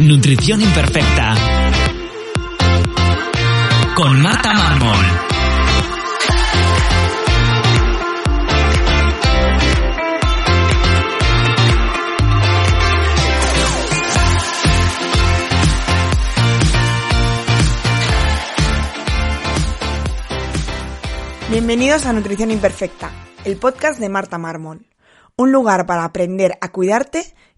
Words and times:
Nutrición 0.00 0.62
Imperfecta. 0.62 1.34
Con 3.94 4.22
Marta 4.22 4.54
Mármol. 4.54 4.96
Bienvenidos 21.50 22.06
a 22.06 22.14
Nutrición 22.14 22.50
Imperfecta, 22.50 23.10
el 23.44 23.58
podcast 23.58 24.00
de 24.00 24.08
Marta 24.08 24.38
Mármol. 24.38 24.86
Un 25.36 25.52
lugar 25.52 25.84
para 25.84 26.04
aprender 26.04 26.56
a 26.62 26.72
cuidarte 26.72 27.34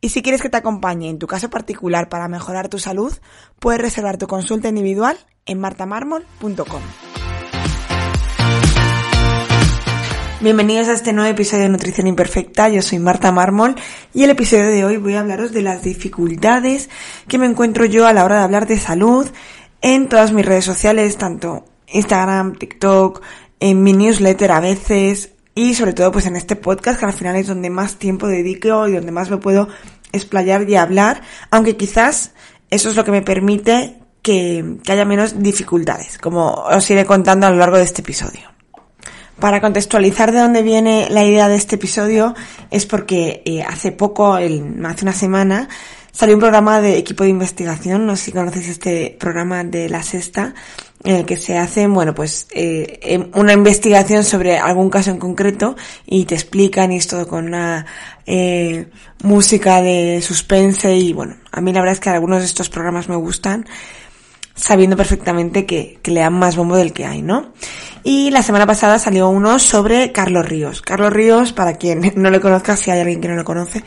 Y 0.00 0.10
si 0.10 0.22
quieres 0.22 0.42
que 0.42 0.48
te 0.48 0.56
acompañe 0.56 1.10
en 1.10 1.18
tu 1.18 1.26
caso 1.26 1.50
particular 1.50 2.08
para 2.08 2.28
mejorar 2.28 2.68
tu 2.68 2.78
salud, 2.78 3.12
puedes 3.58 3.80
reservar 3.80 4.16
tu 4.16 4.26
consulta 4.26 4.68
individual 4.68 5.18
en 5.46 5.60
martamarmol.com. 5.60 6.82
Bienvenidos 10.40 10.86
a 10.86 10.92
este 10.92 11.12
nuevo 11.12 11.28
episodio 11.28 11.64
de 11.64 11.70
Nutrición 11.70 12.06
Imperfecta. 12.06 12.68
Yo 12.68 12.80
soy 12.80 13.00
Marta 13.00 13.32
Mármol 13.32 13.74
y 14.14 14.22
el 14.22 14.30
episodio 14.30 14.68
de 14.68 14.84
hoy 14.84 14.96
voy 14.96 15.14
a 15.14 15.20
hablaros 15.20 15.52
de 15.52 15.62
las 15.62 15.82
dificultades 15.82 16.90
que 17.26 17.38
me 17.38 17.46
encuentro 17.46 17.84
yo 17.86 18.06
a 18.06 18.12
la 18.12 18.24
hora 18.24 18.36
de 18.36 18.44
hablar 18.44 18.68
de 18.68 18.78
salud 18.78 19.28
en 19.80 20.08
todas 20.08 20.32
mis 20.32 20.46
redes 20.46 20.64
sociales, 20.64 21.16
tanto 21.16 21.64
Instagram, 21.88 22.54
TikTok, 22.54 23.20
en 23.58 23.82
mi 23.82 23.92
newsletter 23.92 24.52
a 24.52 24.60
veces 24.60 25.32
y 25.58 25.74
sobre 25.74 25.92
todo 25.92 26.12
pues 26.12 26.24
en 26.26 26.36
este 26.36 26.54
podcast 26.54 27.00
que 27.00 27.06
al 27.06 27.12
final 27.12 27.34
es 27.34 27.48
donde 27.48 27.68
más 27.68 27.96
tiempo 27.96 28.28
dedico 28.28 28.86
y 28.86 28.92
donde 28.92 29.10
más 29.10 29.28
me 29.28 29.38
puedo 29.38 29.68
explayar 30.12 30.70
y 30.70 30.76
hablar, 30.76 31.22
aunque 31.50 31.76
quizás 31.76 32.30
eso 32.70 32.88
es 32.88 32.94
lo 32.94 33.04
que 33.04 33.10
me 33.10 33.22
permite 33.22 33.98
que, 34.22 34.76
haya 34.88 35.04
menos 35.04 35.42
dificultades, 35.42 36.18
como 36.18 36.52
os 36.52 36.88
iré 36.90 37.04
contando 37.04 37.48
a 37.48 37.50
lo 37.50 37.56
largo 37.56 37.76
de 37.76 37.82
este 37.82 38.02
episodio. 38.02 38.42
Para 39.40 39.60
contextualizar 39.60 40.30
de 40.30 40.38
dónde 40.38 40.62
viene 40.62 41.08
la 41.10 41.24
idea 41.24 41.48
de 41.48 41.56
este 41.56 41.74
episodio 41.74 42.36
es 42.70 42.86
porque 42.86 43.42
eh, 43.44 43.64
hace 43.64 43.90
poco, 43.90 44.38
el, 44.38 44.86
hace 44.86 45.04
una 45.04 45.12
semana, 45.12 45.68
salió 46.18 46.34
un 46.34 46.40
programa 46.40 46.80
de 46.80 46.98
equipo 46.98 47.22
de 47.22 47.30
investigación, 47.30 48.04
no 48.04 48.16
sé 48.16 48.24
si 48.24 48.32
conocéis 48.32 48.70
este 48.70 49.16
programa 49.20 49.62
de 49.62 49.88
la 49.88 50.02
sexta, 50.02 50.52
en 51.04 51.14
el 51.14 51.24
que 51.24 51.36
se 51.36 51.56
hace, 51.56 51.86
bueno, 51.86 52.12
pues 52.12 52.48
eh, 52.50 52.98
em, 53.02 53.30
una 53.34 53.52
investigación 53.52 54.24
sobre 54.24 54.58
algún 54.58 54.90
caso 54.90 55.12
en 55.12 55.18
concreto 55.18 55.76
y 56.06 56.24
te 56.24 56.34
explican 56.34 56.90
y 56.90 56.96
es 56.96 57.06
todo 57.06 57.28
con 57.28 57.46
una 57.46 57.86
eh, 58.26 58.88
música 59.22 59.80
de 59.80 60.20
suspense 60.20 60.92
y 60.92 61.12
bueno, 61.12 61.36
a 61.52 61.60
mí 61.60 61.72
la 61.72 61.82
verdad 61.82 61.92
es 61.92 62.00
que 62.00 62.10
algunos 62.10 62.40
de 62.40 62.46
estos 62.46 62.68
programas 62.68 63.08
me 63.08 63.14
gustan 63.14 63.64
sabiendo 64.56 64.96
perfectamente 64.96 65.66
que, 65.66 66.00
que 66.02 66.10
le 66.10 66.18
dan 66.18 66.32
más 66.32 66.56
bombo 66.56 66.76
del 66.76 66.92
que 66.92 67.06
hay, 67.06 67.22
¿no? 67.22 67.52
Y 68.02 68.32
la 68.32 68.42
semana 68.42 68.66
pasada 68.66 68.98
salió 68.98 69.28
uno 69.28 69.60
sobre 69.60 70.10
Carlos 70.10 70.48
Ríos. 70.48 70.82
Carlos 70.82 71.12
Ríos, 71.12 71.52
para 71.52 71.74
quien 71.74 72.12
no 72.16 72.28
le 72.30 72.40
conozca, 72.40 72.76
si 72.76 72.90
hay 72.90 72.98
alguien 72.98 73.20
que 73.20 73.28
no 73.28 73.36
lo 73.36 73.44
conoce, 73.44 73.84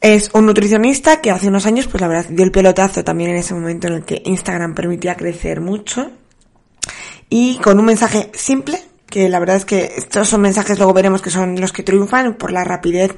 es 0.00 0.30
un 0.32 0.46
nutricionista 0.46 1.20
que 1.20 1.30
hace 1.30 1.48
unos 1.48 1.66
años, 1.66 1.86
pues 1.86 2.00
la 2.00 2.08
verdad, 2.08 2.26
dio 2.30 2.44
el 2.44 2.50
pelotazo 2.50 3.04
también 3.04 3.30
en 3.30 3.36
ese 3.36 3.54
momento 3.54 3.86
en 3.86 3.94
el 3.94 4.04
que 4.04 4.22
Instagram 4.24 4.74
permitía 4.74 5.16
crecer 5.16 5.60
mucho. 5.60 6.10
Y 7.28 7.58
con 7.58 7.78
un 7.78 7.84
mensaje 7.84 8.30
simple, 8.32 8.82
que 9.06 9.28
la 9.28 9.38
verdad 9.38 9.56
es 9.56 9.64
que 9.64 9.92
estos 9.96 10.28
son 10.28 10.40
mensajes, 10.40 10.78
luego 10.78 10.94
veremos 10.94 11.20
que 11.20 11.30
son 11.30 11.60
los 11.60 11.72
que 11.72 11.82
triunfan 11.82 12.34
por 12.34 12.50
la 12.50 12.64
rapidez 12.64 13.14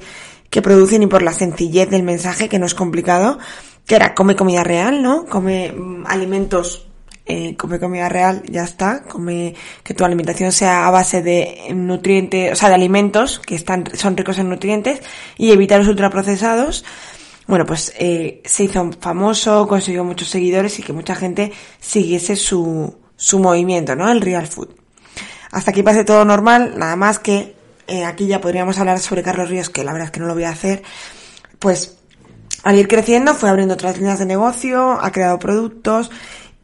que 0.49 0.61
producen 0.61 1.03
y 1.03 1.07
por 1.07 1.23
la 1.23 1.33
sencillez 1.33 1.89
del 1.89 2.03
mensaje, 2.03 2.49
que 2.49 2.59
no 2.59 2.65
es 2.65 2.75
complicado, 2.75 3.39
que 3.87 3.95
era 3.95 4.13
come 4.13 4.35
comida 4.35 4.63
real, 4.63 5.01
¿no? 5.01 5.25
Come 5.25 5.71
mm, 5.71 6.05
alimentos 6.05 6.87
eh, 7.25 7.55
come 7.55 7.79
comida 7.79 8.09
real, 8.09 8.43
ya 8.49 8.63
está, 8.63 9.03
come 9.03 9.55
que 9.83 9.93
tu 9.93 10.03
alimentación 10.03 10.51
sea 10.51 10.87
a 10.87 10.91
base 10.91 11.21
de 11.21 11.69
nutrientes, 11.73 12.51
o 12.51 12.55
sea, 12.55 12.69
de 12.69 12.75
alimentos 12.75 13.39
que 13.39 13.55
están, 13.55 13.85
son 13.93 14.17
ricos 14.17 14.37
en 14.39 14.49
nutrientes 14.49 15.01
y 15.37 15.51
evitar 15.51 15.79
los 15.79 15.87
ultraprocesados. 15.87 16.83
Bueno, 17.47 17.65
pues 17.65 17.93
eh, 17.97 18.41
se 18.45 18.65
hizo 18.65 18.89
famoso, 18.99 19.67
consiguió 19.67 20.03
muchos 20.03 20.29
seguidores 20.29 20.79
y 20.79 20.83
que 20.83 20.93
mucha 20.93 21.15
gente 21.15 21.51
siguiese 21.79 22.35
su, 22.35 22.95
su 23.15 23.39
movimiento, 23.39 23.95
¿no? 23.95 24.11
El 24.11 24.21
real 24.21 24.47
food. 24.47 24.69
Hasta 25.51 25.71
aquí 25.71 25.83
pase 25.83 26.03
todo 26.03 26.25
normal, 26.25 26.73
nada 26.77 26.95
más 26.95 27.19
que 27.19 27.55
eh, 27.87 28.05
aquí 28.05 28.27
ya 28.27 28.41
podríamos 28.41 28.79
hablar 28.79 28.99
sobre 28.99 29.23
Carlos 29.23 29.49
Ríos, 29.49 29.69
que 29.69 29.83
la 29.83 29.91
verdad 29.91 30.07
es 30.07 30.11
que 30.11 30.19
no 30.19 30.25
lo 30.25 30.33
voy 30.33 30.45
a 30.45 30.49
hacer. 30.49 30.83
Pues 31.59 31.97
al 32.63 32.77
ir 32.77 32.87
creciendo 32.87 33.33
fue 33.33 33.49
abriendo 33.49 33.73
otras 33.73 33.97
líneas 33.97 34.19
de 34.19 34.25
negocio, 34.25 34.99
ha 35.01 35.11
creado 35.11 35.37
productos 35.39 36.11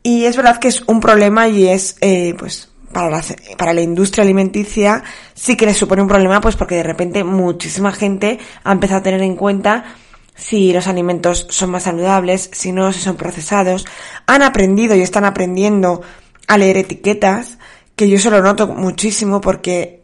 y 0.04 0.26
es 0.26 0.36
verdad 0.38 0.58
que 0.58 0.68
es 0.70 0.84
un 0.88 1.00
problema 1.00 1.48
y 1.48 1.68
es, 1.68 1.98
eh, 2.02 2.36
pues, 2.38 2.70
para 2.92 3.10
la, 3.10 3.24
para 3.58 3.74
la 3.74 3.82
industria 3.82 4.24
alimenticia 4.24 5.04
sí 5.34 5.56
que 5.56 5.66
le 5.66 5.74
supone 5.74 6.02
un 6.02 6.08
problema, 6.08 6.42
pues 6.42 6.56
porque 6.56 6.76
de 6.76 6.84
repente 6.84 7.24
muchísima 7.24 7.92
gente 7.92 8.40
ha 8.64 8.72
empezado 8.72 9.00
a 9.00 9.04
tener 9.04 9.22
en 9.22 9.36
cuenta 9.36 9.96
si 10.36 10.72
los 10.72 10.88
alimentos 10.88 11.48
son 11.50 11.72
más 11.72 11.84
saludables, 11.84 12.50
si 12.54 12.72
no, 12.72 12.94
si 12.94 13.02
son 13.02 13.18
procesados. 13.18 13.86
Han 14.26 14.42
aprendido 14.42 14.96
y 14.96 15.02
están 15.02 15.26
aprendiendo 15.26 16.02
a 16.48 16.58
leer 16.58 16.78
etiquetas, 16.78 17.60
que 17.96 18.10
yo 18.10 18.18
se 18.18 18.32
lo 18.32 18.42
noto 18.42 18.68
muchísimo 18.68 19.42
porque 19.42 20.02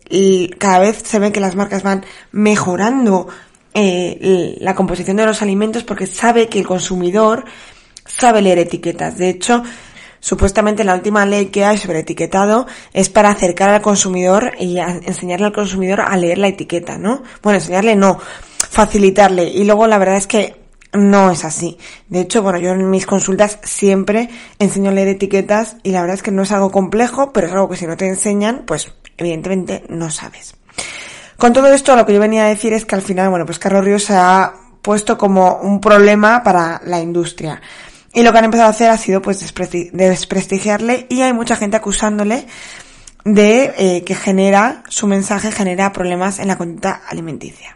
cada 0.60 0.80
vez 0.80 1.02
se 1.04 1.18
ve 1.20 1.32
que 1.32 1.40
las 1.40 1.56
marcas 1.56 1.84
van 1.84 2.06
mejorando 2.32 3.28
eh, 3.74 4.58
la 4.60 4.76
composición 4.76 5.18
de 5.18 5.26
los 5.26 5.42
alimentos 5.42 5.84
porque 5.84 6.06
sabe 6.06 6.48
que 6.48 6.60
el 6.60 6.68
consumidor 6.68 7.46
sabe 8.06 8.42
leer 8.42 8.60
etiquetas. 8.60 9.18
De 9.18 9.30
hecho, 9.30 9.64
supuestamente 10.20 10.84
la 10.84 10.96
última 10.96 11.26
ley 11.26 11.48
que 11.48 11.66
hay 11.66 11.78
sobre 11.78 12.00
etiquetado 12.00 12.68
es 12.94 13.10
para 13.10 13.30
acercar 13.30 13.70
al 13.70 13.82
consumidor 13.82 14.54
y 14.60 14.78
enseñarle 14.78 15.48
al 15.48 15.54
consumidor 15.54 16.02
a 16.02 16.16
leer 16.18 16.38
la 16.38 16.48
etiqueta, 16.48 16.98
¿no? 16.98 17.24
Bueno, 17.42 17.60
enseñarle 17.60 17.96
no, 17.96 18.20
facilitarle. 18.70 19.46
Y 19.46 19.64
luego 19.64 19.88
la 19.88 19.98
verdad 19.98 20.18
es 20.18 20.28
que 20.28 20.66
no 20.94 21.32
es 21.32 21.44
así. 21.44 21.78
De 22.08 22.22
hecho, 22.22 22.42
bueno, 22.42 22.58
yo 22.58 22.72
en 22.72 22.90
mis 22.90 23.06
consultas 23.06 23.60
siempre 23.64 24.30
enseño 24.60 24.92
a 24.92 24.94
leer 24.94 25.10
etiquetas 25.10 25.78
y 25.84 25.92
la 25.92 26.02
verdad 26.02 26.16
es 26.16 26.24
que 26.24 26.32
no 26.32 26.44
es 26.44 26.52
algo 26.52 26.72
complejo, 26.72 27.34
pero 27.34 27.48
es 27.48 27.54
algo 27.54 27.70
que 27.70 27.78
si 27.78 27.86
no 27.86 27.98
te 27.98 28.08
enseñan, 28.08 28.64
pues 28.66 28.94
evidentemente 29.18 29.84
no 29.90 30.10
sabes. 30.10 30.56
Con 31.38 31.52
todo 31.52 31.68
esto, 31.74 31.96
lo 31.96 32.06
que 32.06 32.14
yo 32.14 32.20
venía 32.20 32.46
a 32.46 32.50
decir 32.50 32.72
es 32.74 32.86
que 32.86 32.96
al 32.96 33.02
final, 33.02 33.30
bueno, 33.30 33.46
pues 33.46 33.60
Carlos 33.60 33.84
Ríos 33.84 34.04
se 34.04 34.16
ha 34.16 34.54
puesto 34.82 35.18
como 35.18 35.58
un 35.58 35.82
problema 35.82 36.44
para 36.44 36.80
la 36.86 37.00
industria. 37.02 37.62
Y 38.16 38.24
lo 38.24 38.32
que 38.32 38.38
han 38.38 38.46
empezado 38.46 38.70
a 38.70 38.72
hacer 38.72 38.90
ha 38.90 38.98
sido 38.98 39.22
pues 39.22 39.42
desprestigiarle 39.92 41.06
y 41.10 41.22
hay 41.22 41.34
mucha 41.34 41.58
gente 41.58 41.76
acusándole 41.76 42.48
de 43.26 43.74
eh, 43.78 44.04
que 44.06 44.16
genera, 44.16 44.84
su 44.88 45.06
mensaje 45.06 45.52
genera 45.52 45.92
problemas 45.92 46.40
en 46.40 46.48
la 46.48 46.58
conducta 46.58 47.02
alimenticia. 47.10 47.76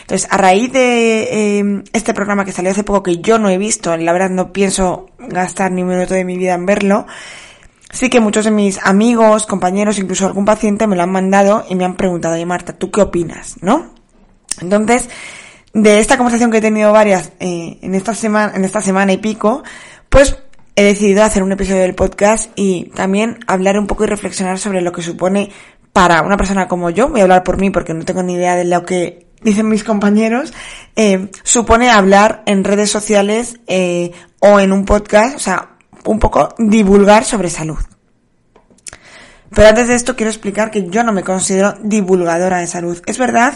Entonces, 0.00 0.26
a 0.28 0.38
raíz 0.38 0.72
de 0.72 1.58
eh, 1.60 1.82
este 1.92 2.14
programa 2.14 2.44
que 2.44 2.50
salió 2.50 2.72
hace 2.72 2.82
poco, 2.82 3.04
que 3.04 3.18
yo 3.18 3.38
no 3.38 3.48
he 3.48 3.58
visto, 3.58 3.96
la 3.96 4.12
verdad 4.12 4.30
no 4.30 4.52
pienso 4.52 5.10
gastar 5.18 5.70
ni 5.70 5.82
un 5.82 5.88
minuto 5.88 6.14
de 6.14 6.24
mi 6.24 6.36
vida 6.36 6.54
en 6.54 6.66
verlo, 6.66 7.06
sí 7.92 8.10
que 8.10 8.18
muchos 8.18 8.44
de 8.44 8.50
mis 8.50 8.84
amigos, 8.84 9.46
compañeros, 9.46 10.00
incluso 10.00 10.26
algún 10.26 10.44
paciente 10.44 10.88
me 10.88 10.96
lo 10.96 11.04
han 11.04 11.12
mandado 11.12 11.64
y 11.68 11.76
me 11.76 11.84
han 11.84 11.94
preguntado, 11.94 12.34
oye 12.34 12.46
Marta, 12.46 12.72
¿tú 12.72 12.90
qué 12.90 13.02
opinas? 13.02 13.56
¿No? 13.60 13.94
Entonces, 14.60 15.08
de 15.76 16.00
esta 16.00 16.16
conversación 16.16 16.50
que 16.50 16.58
he 16.58 16.62
tenido 16.62 16.90
varias 16.90 17.32
eh, 17.38 17.78
en 17.82 17.94
esta 17.94 18.14
semana, 18.14 18.54
en 18.56 18.64
esta 18.64 18.80
semana 18.80 19.12
y 19.12 19.18
pico, 19.18 19.62
pues 20.08 20.38
he 20.74 20.82
decidido 20.82 21.22
hacer 21.22 21.42
un 21.42 21.52
episodio 21.52 21.82
del 21.82 21.94
podcast 21.94 22.50
y 22.56 22.90
también 22.94 23.40
hablar 23.46 23.78
un 23.78 23.86
poco 23.86 24.04
y 24.04 24.06
reflexionar 24.06 24.58
sobre 24.58 24.80
lo 24.80 24.90
que 24.92 25.02
supone 25.02 25.50
para 25.92 26.22
una 26.22 26.38
persona 26.38 26.66
como 26.66 26.88
yo, 26.88 27.10
voy 27.10 27.20
a 27.20 27.24
hablar 27.24 27.44
por 27.44 27.58
mí 27.58 27.68
porque 27.68 27.92
no 27.92 28.06
tengo 28.06 28.22
ni 28.22 28.34
idea 28.34 28.56
de 28.56 28.64
lo 28.64 28.86
que 28.86 29.26
dicen 29.42 29.68
mis 29.68 29.84
compañeros, 29.84 30.54
eh, 30.96 31.30
supone 31.42 31.90
hablar 31.90 32.42
en 32.46 32.64
redes 32.64 32.90
sociales 32.90 33.60
eh, 33.66 34.12
o 34.40 34.58
en 34.60 34.72
un 34.72 34.86
podcast, 34.86 35.36
o 35.36 35.40
sea, 35.40 35.76
un 36.06 36.18
poco 36.18 36.54
divulgar 36.56 37.24
sobre 37.24 37.50
salud. 37.50 37.78
Pero 39.54 39.68
antes 39.68 39.88
de 39.88 39.94
esto 39.94 40.16
quiero 40.16 40.30
explicar 40.30 40.70
que 40.70 40.88
yo 40.88 41.04
no 41.04 41.12
me 41.12 41.22
considero 41.22 41.74
divulgadora 41.82 42.60
de 42.60 42.66
salud. 42.66 43.00
Es 43.06 43.18
verdad 43.18 43.54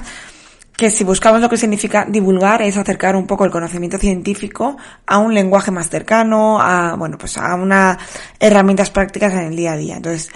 que 0.80 0.90
si 0.90 1.04
buscamos 1.04 1.42
lo 1.42 1.50
que 1.50 1.58
significa 1.58 2.06
divulgar 2.08 2.62
es 2.62 2.78
acercar 2.78 3.14
un 3.14 3.26
poco 3.26 3.44
el 3.44 3.50
conocimiento 3.50 3.98
científico 3.98 4.78
a 5.06 5.18
un 5.18 5.34
lenguaje 5.34 5.70
más 5.70 5.90
cercano, 5.90 6.58
a, 6.58 6.96
bueno, 6.96 7.18
pues 7.18 7.36
a 7.36 7.54
unas 7.54 7.98
herramientas 8.38 8.88
prácticas 8.88 9.34
en 9.34 9.40
el 9.40 9.56
día 9.56 9.72
a 9.72 9.76
día. 9.76 9.96
Entonces, 9.96 10.30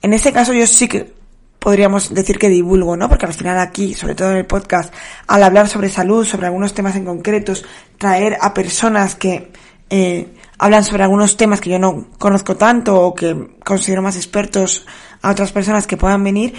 en 0.00 0.14
ese 0.14 0.32
caso 0.32 0.54
yo 0.54 0.66
sí 0.66 0.88
que 0.88 1.12
podríamos 1.58 2.14
decir 2.14 2.38
que 2.38 2.48
divulgo, 2.48 2.96
¿no? 2.96 3.10
Porque 3.10 3.26
al 3.26 3.34
final 3.34 3.58
aquí, 3.58 3.92
sobre 3.92 4.14
todo 4.14 4.30
en 4.30 4.38
el 4.38 4.46
podcast, 4.46 4.90
al 5.26 5.42
hablar 5.42 5.68
sobre 5.68 5.90
salud, 5.90 6.24
sobre 6.24 6.46
algunos 6.46 6.72
temas 6.72 6.96
en 6.96 7.04
concretos, 7.04 7.66
traer 7.98 8.38
a 8.40 8.54
personas 8.54 9.16
que 9.16 9.52
eh, 9.90 10.34
hablan 10.56 10.82
sobre 10.82 11.02
algunos 11.02 11.36
temas 11.36 11.60
que 11.60 11.68
yo 11.68 11.78
no 11.78 12.06
conozco 12.16 12.56
tanto 12.56 12.98
o 12.98 13.14
que 13.14 13.58
considero 13.62 14.00
más 14.00 14.16
expertos 14.16 14.86
a 15.20 15.30
otras 15.30 15.52
personas 15.52 15.86
que 15.86 15.98
puedan 15.98 16.24
venir, 16.24 16.54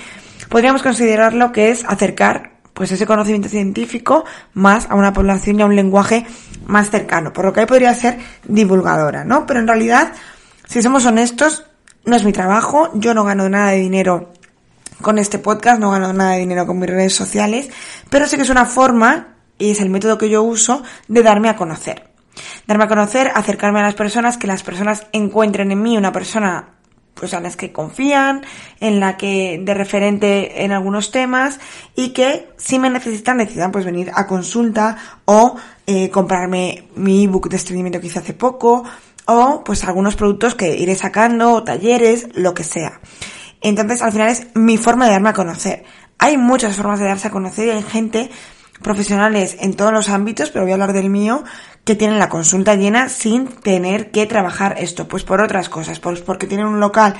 podríamos 0.47 0.83
considerarlo 0.83 1.51
que 1.51 1.71
es 1.71 1.83
acercar 1.85 2.60
pues 2.73 2.91
ese 2.91 3.05
conocimiento 3.05 3.49
científico 3.49 4.25
más 4.53 4.89
a 4.89 4.95
una 4.95 5.13
población 5.13 5.59
y 5.59 5.63
a 5.63 5.65
un 5.65 5.75
lenguaje 5.75 6.25
más 6.65 6.89
cercano, 6.89 7.33
por 7.33 7.45
lo 7.45 7.53
que 7.53 7.61
ahí 7.61 7.65
podría 7.65 7.93
ser 7.93 8.19
divulgadora, 8.47 9.23
¿no? 9.23 9.45
Pero 9.45 9.59
en 9.59 9.67
realidad, 9.67 10.13
si 10.67 10.81
somos 10.81 11.05
honestos, 11.05 11.65
no 12.05 12.15
es 12.15 12.23
mi 12.23 12.31
trabajo, 12.31 12.89
yo 12.93 13.13
no 13.13 13.23
gano 13.23 13.49
nada 13.49 13.71
de 13.71 13.79
dinero 13.79 14.31
con 15.01 15.17
este 15.17 15.39
podcast, 15.39 15.79
no 15.79 15.91
gano 15.91 16.13
nada 16.13 16.31
de 16.31 16.39
dinero 16.39 16.65
con 16.65 16.79
mis 16.79 16.89
redes 16.89 17.13
sociales, 17.13 17.69
pero 18.09 18.27
sí 18.27 18.35
que 18.35 18.43
es 18.43 18.49
una 18.49 18.65
forma, 18.65 19.35
y 19.57 19.71
es 19.71 19.81
el 19.81 19.89
método 19.89 20.17
que 20.17 20.29
yo 20.29 20.43
uso, 20.43 20.83
de 21.07 21.23
darme 21.23 21.49
a 21.49 21.55
conocer. 21.55 22.09
Darme 22.67 22.85
a 22.85 22.87
conocer, 22.87 23.31
acercarme 23.33 23.79
a 23.79 23.83
las 23.83 23.95
personas, 23.95 24.37
que 24.37 24.47
las 24.47 24.63
personas 24.63 25.07
encuentren 25.11 25.71
en 25.71 25.81
mí 25.81 25.97
una 25.97 26.11
persona 26.11 26.70
pues 27.13 27.33
a 27.33 27.39
las 27.39 27.55
que 27.55 27.71
confían, 27.71 28.43
en 28.79 28.99
la 28.99 29.17
que 29.17 29.61
de 29.63 29.73
referente 29.73 30.63
en 30.63 30.71
algunos 30.71 31.11
temas 31.11 31.59
y 31.95 32.09
que 32.09 32.49
si 32.57 32.79
me 32.79 32.89
necesitan 32.89 33.37
decidan 33.37 33.71
pues 33.71 33.85
venir 33.85 34.11
a 34.15 34.27
consulta 34.27 34.97
o 35.25 35.55
eh, 35.85 36.09
comprarme 36.09 36.87
mi 36.95 37.25
ebook 37.25 37.49
de 37.49 37.57
estreñimiento 37.57 37.99
que 37.99 38.07
hice 38.07 38.19
hace 38.19 38.33
poco 38.33 38.83
o 39.25 39.63
pues 39.63 39.83
algunos 39.83 40.15
productos 40.15 40.55
que 40.55 40.75
iré 40.75 40.95
sacando 40.95 41.53
o 41.53 41.63
talleres, 41.63 42.27
lo 42.33 42.53
que 42.53 42.63
sea. 42.63 42.99
Entonces, 43.61 44.01
al 44.01 44.11
final 44.11 44.29
es 44.29 44.47
mi 44.55 44.77
forma 44.77 45.05
de 45.05 45.11
darme 45.11 45.29
a 45.29 45.33
conocer. 45.33 45.83
Hay 46.17 46.37
muchas 46.37 46.75
formas 46.75 46.99
de 46.99 47.05
darse 47.05 47.27
a 47.27 47.31
conocer 47.31 47.67
y 47.67 47.71
hay 47.71 47.83
gente, 47.83 48.31
profesionales 48.81 49.57
en 49.59 49.75
todos 49.75 49.93
los 49.93 50.09
ámbitos, 50.09 50.49
pero 50.49 50.65
voy 50.65 50.71
a 50.71 50.75
hablar 50.75 50.93
del 50.93 51.09
mío, 51.09 51.43
que 51.83 51.95
tienen 51.95 52.19
la 52.19 52.29
consulta 52.29 52.75
llena 52.75 53.09
sin 53.09 53.47
tener 53.47 54.11
que 54.11 54.25
trabajar 54.25 54.75
esto. 54.77 55.07
Pues 55.07 55.23
por 55.23 55.41
otras 55.41 55.69
cosas, 55.69 55.99
pues 55.99 56.21
porque 56.21 56.47
tienen 56.47 56.67
un 56.67 56.79
local 56.79 57.15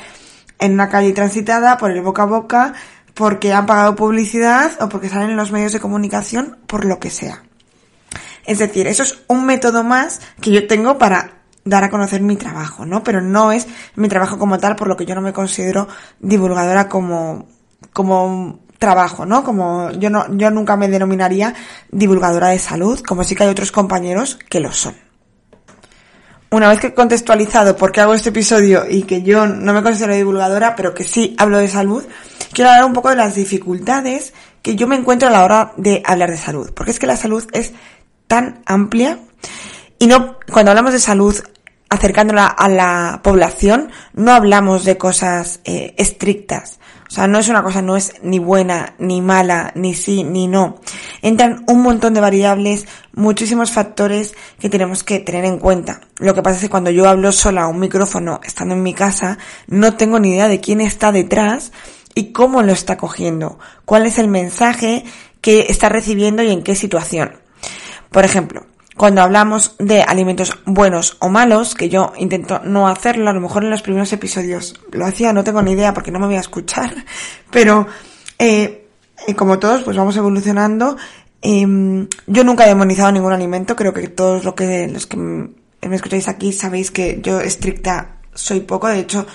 en 0.60 0.74
una 0.74 0.90
calle 0.90 1.12
transitada, 1.13 1.78
por 1.78 1.92
el 1.92 2.02
boca 2.02 2.24
a 2.24 2.28
boca, 2.28 2.74
porque 3.13 3.54
han 3.54 3.66
pagado 3.66 3.96
publicidad 3.96 4.72
o 4.81 4.90
porque 4.90 5.10
salen 5.10 5.31
en 5.31 5.38
los 5.38 5.52
medios 5.52 5.74
de 5.74 5.80
comunicación, 5.80 6.58
por 6.68 6.86
lo 6.86 7.00
que 7.00 7.10
sea. 7.10 7.44
Es 8.46 8.60
decir, 8.60 8.88
eso 8.88 9.04
es 9.04 9.24
un 9.28 9.46
método 9.46 9.84
más 9.84 10.22
que 10.40 10.52
yo 10.52 10.68
tengo 10.68 10.98
para 10.98 11.42
dar 11.64 11.84
a 11.84 11.90
conocer 11.90 12.22
mi 12.22 12.36
trabajo, 12.36 12.86
¿no? 12.86 13.04
Pero 13.04 13.22
no 13.22 13.52
es 13.52 13.68
mi 13.96 14.07
trabajo 14.07 14.38
como 14.38 14.60
tal, 14.60 14.75
por 14.75 14.88
lo 14.88 14.98
que 14.98 15.06
yo 15.06 15.16
no 15.16 15.22
me 15.22 15.34
considero 15.34 15.88
divulgadora 16.19 16.88
como, 16.88 17.48
como 17.94 18.60
trabajo, 18.81 19.28
¿no? 19.28 19.44
Como 19.44 19.92
yo 19.92 20.10
no, 20.10 20.25
yo 20.36 20.50
nunca 20.50 20.75
me 20.75 20.88
denominaría 20.88 21.54
divulgadora 21.92 22.48
de 22.48 22.57
salud, 22.57 23.00
como 23.01 23.24
sí 23.24 23.36
que 23.36 23.44
hay 23.44 23.50
otros 23.50 23.72
compañeros 23.72 24.39
que 24.50 24.60
lo 24.60 24.74
son. 24.74 24.95
Una 26.50 26.68
vez 26.68 26.80
que 26.80 26.88
he 26.88 26.94
contextualizado 26.95 27.78
por 27.78 27.92
qué 27.92 28.01
hago 28.01 28.16
este 28.16 28.30
episodio 28.30 28.86
y 28.89 29.04
que 29.04 29.22
yo 29.22 29.45
no 29.45 29.72
me 29.72 29.83
considero 29.83 30.16
divulgadora, 30.16 30.75
pero 30.75 30.95
que 30.95 31.04
sí 31.04 31.36
hablo 31.38 31.60
de 31.60 31.68
salud, 31.68 32.04
quiero 32.54 32.72
hablar 32.72 32.86
un 32.86 32.94
poco 32.94 33.12
de 33.12 33.18
las 33.18 33.36
dificultades 33.36 34.33
que 34.63 34.75
yo 34.75 34.88
me 34.88 34.95
encuentro 34.95 35.30
a 35.30 35.31
la 35.31 35.45
hora 35.45 35.74
de 35.78 36.01
hablar 36.04 36.31
de 36.31 36.38
salud. 36.38 36.72
Porque 36.74 36.89
es 36.89 36.98
que 36.98 37.06
la 37.06 37.18
salud 37.18 37.48
es 37.54 37.74
tan 38.28 38.63
amplia 38.66 39.19
y 40.00 40.07
no, 40.07 40.38
cuando 40.51 40.72
hablamos 40.72 40.94
de 40.94 41.00
salud, 41.00 41.36
acercándola 41.88 42.48
a 42.48 42.68
la 42.68 43.22
población, 43.24 43.92
no 44.13 44.31
hablamos 44.31 44.86
de 44.86 44.98
cosas 44.98 45.60
eh, 45.66 45.94
estrictas. 46.00 46.80
O 47.12 47.13
sea, 47.13 47.28
no 47.28 47.40
es 47.40 47.50
una 47.50 47.62
cosa, 47.62 47.81
no 47.81 47.98
es 47.98 48.13
ni 48.24 48.40
buena, 48.40 48.94
ni 48.98 49.19
mala, 49.19 49.74
ni 49.75 49.96
sí, 49.96 50.24
ni 50.24 50.48
no. 50.48 50.80
Entran 51.22 51.66
un 51.68 51.81
montón 51.81 52.13
de 52.13 52.22
variables, 52.22 52.88
muchísimos 53.12 53.69
factores 53.69 54.34
que 54.58 54.69
tenemos 54.69 55.04
que 55.04 55.19
tener 55.19 55.44
en 55.44 55.60
cuenta. 55.60 56.00
Lo 56.19 56.34
que 56.34 56.42
pasa 56.42 56.56
es 56.56 56.62
que 56.62 56.69
cuando 56.69 56.90
yo 56.90 57.10
hablo 57.10 57.34
sola 57.34 57.63
a 57.63 57.68
un 57.68 57.81
micrófono, 57.81 58.40
estando 58.46 58.75
en 58.75 58.84
mi 58.84 58.94
casa, 58.94 59.38
no 59.68 59.98
tengo 59.98 60.22
ni 60.22 60.30
idea 60.30 60.48
de 60.48 60.62
quién 60.62 60.80
está 60.80 61.12
detrás 61.12 61.74
y 62.16 62.31
cómo 62.31 62.62
lo 62.62 62.72
está 62.72 62.96
cogiendo, 62.96 63.60
cuál 63.84 64.06
es 64.06 64.18
el 64.18 64.30
mensaje 64.30 65.04
que 65.42 65.66
está 65.68 65.90
recibiendo 65.90 66.44
y 66.44 66.52
en 66.52 66.64
qué 66.64 66.75
situación. 66.75 67.34
Por 68.10 68.24
ejemplo, 68.24 68.68
cuando 68.98 69.22
hablamos 69.22 69.76
de 69.80 70.04
alimentos 70.04 70.58
buenos 70.66 71.18
o 71.20 71.30
malos, 71.30 71.76
que 71.76 71.90
yo 71.90 72.14
intento 72.18 72.62
no 72.64 72.88
hacerlo, 72.88 73.30
a 73.30 73.34
lo 73.34 73.42
mejor 73.42 73.64
en 73.64 73.70
los 73.70 73.82
primeros 73.82 74.12
episodios 74.14 74.80
lo 74.92 75.06
hacía, 75.06 75.34
no 75.34 75.44
tengo 75.44 75.62
ni 75.62 75.72
idea 75.72 75.94
porque 75.94 76.12
no 76.12 76.20
me 76.20 76.28
voy 76.28 76.36
a 76.36 76.42
escuchar, 76.42 76.94
pero 77.52 77.88
eh, 78.38 78.88
como 79.36 79.60
todos, 79.60 79.84
pues 79.84 79.98
vamos 79.98 80.18
evolucionando. 80.18 80.98
Em, 81.42 82.08
yo 82.28 82.44
nunca 82.44 82.66
he 82.66 82.70
demonizado 82.70 83.12
ningún 83.12 83.34
alimento, 83.34 83.76
creo 83.76 83.94
que 83.94 84.08
todos 84.10 84.44
los 84.44 84.54
que 84.54 84.88
me 85.82 85.96
escucháis 85.96 86.28
aquí 86.28 86.54
sabéis 86.54 86.92
que 86.92 87.20
yo 87.22 87.40
estricta 87.40 88.18
soy 88.34 88.62
poco, 88.62 88.88
de 88.88 89.00
hecho, 89.00 89.26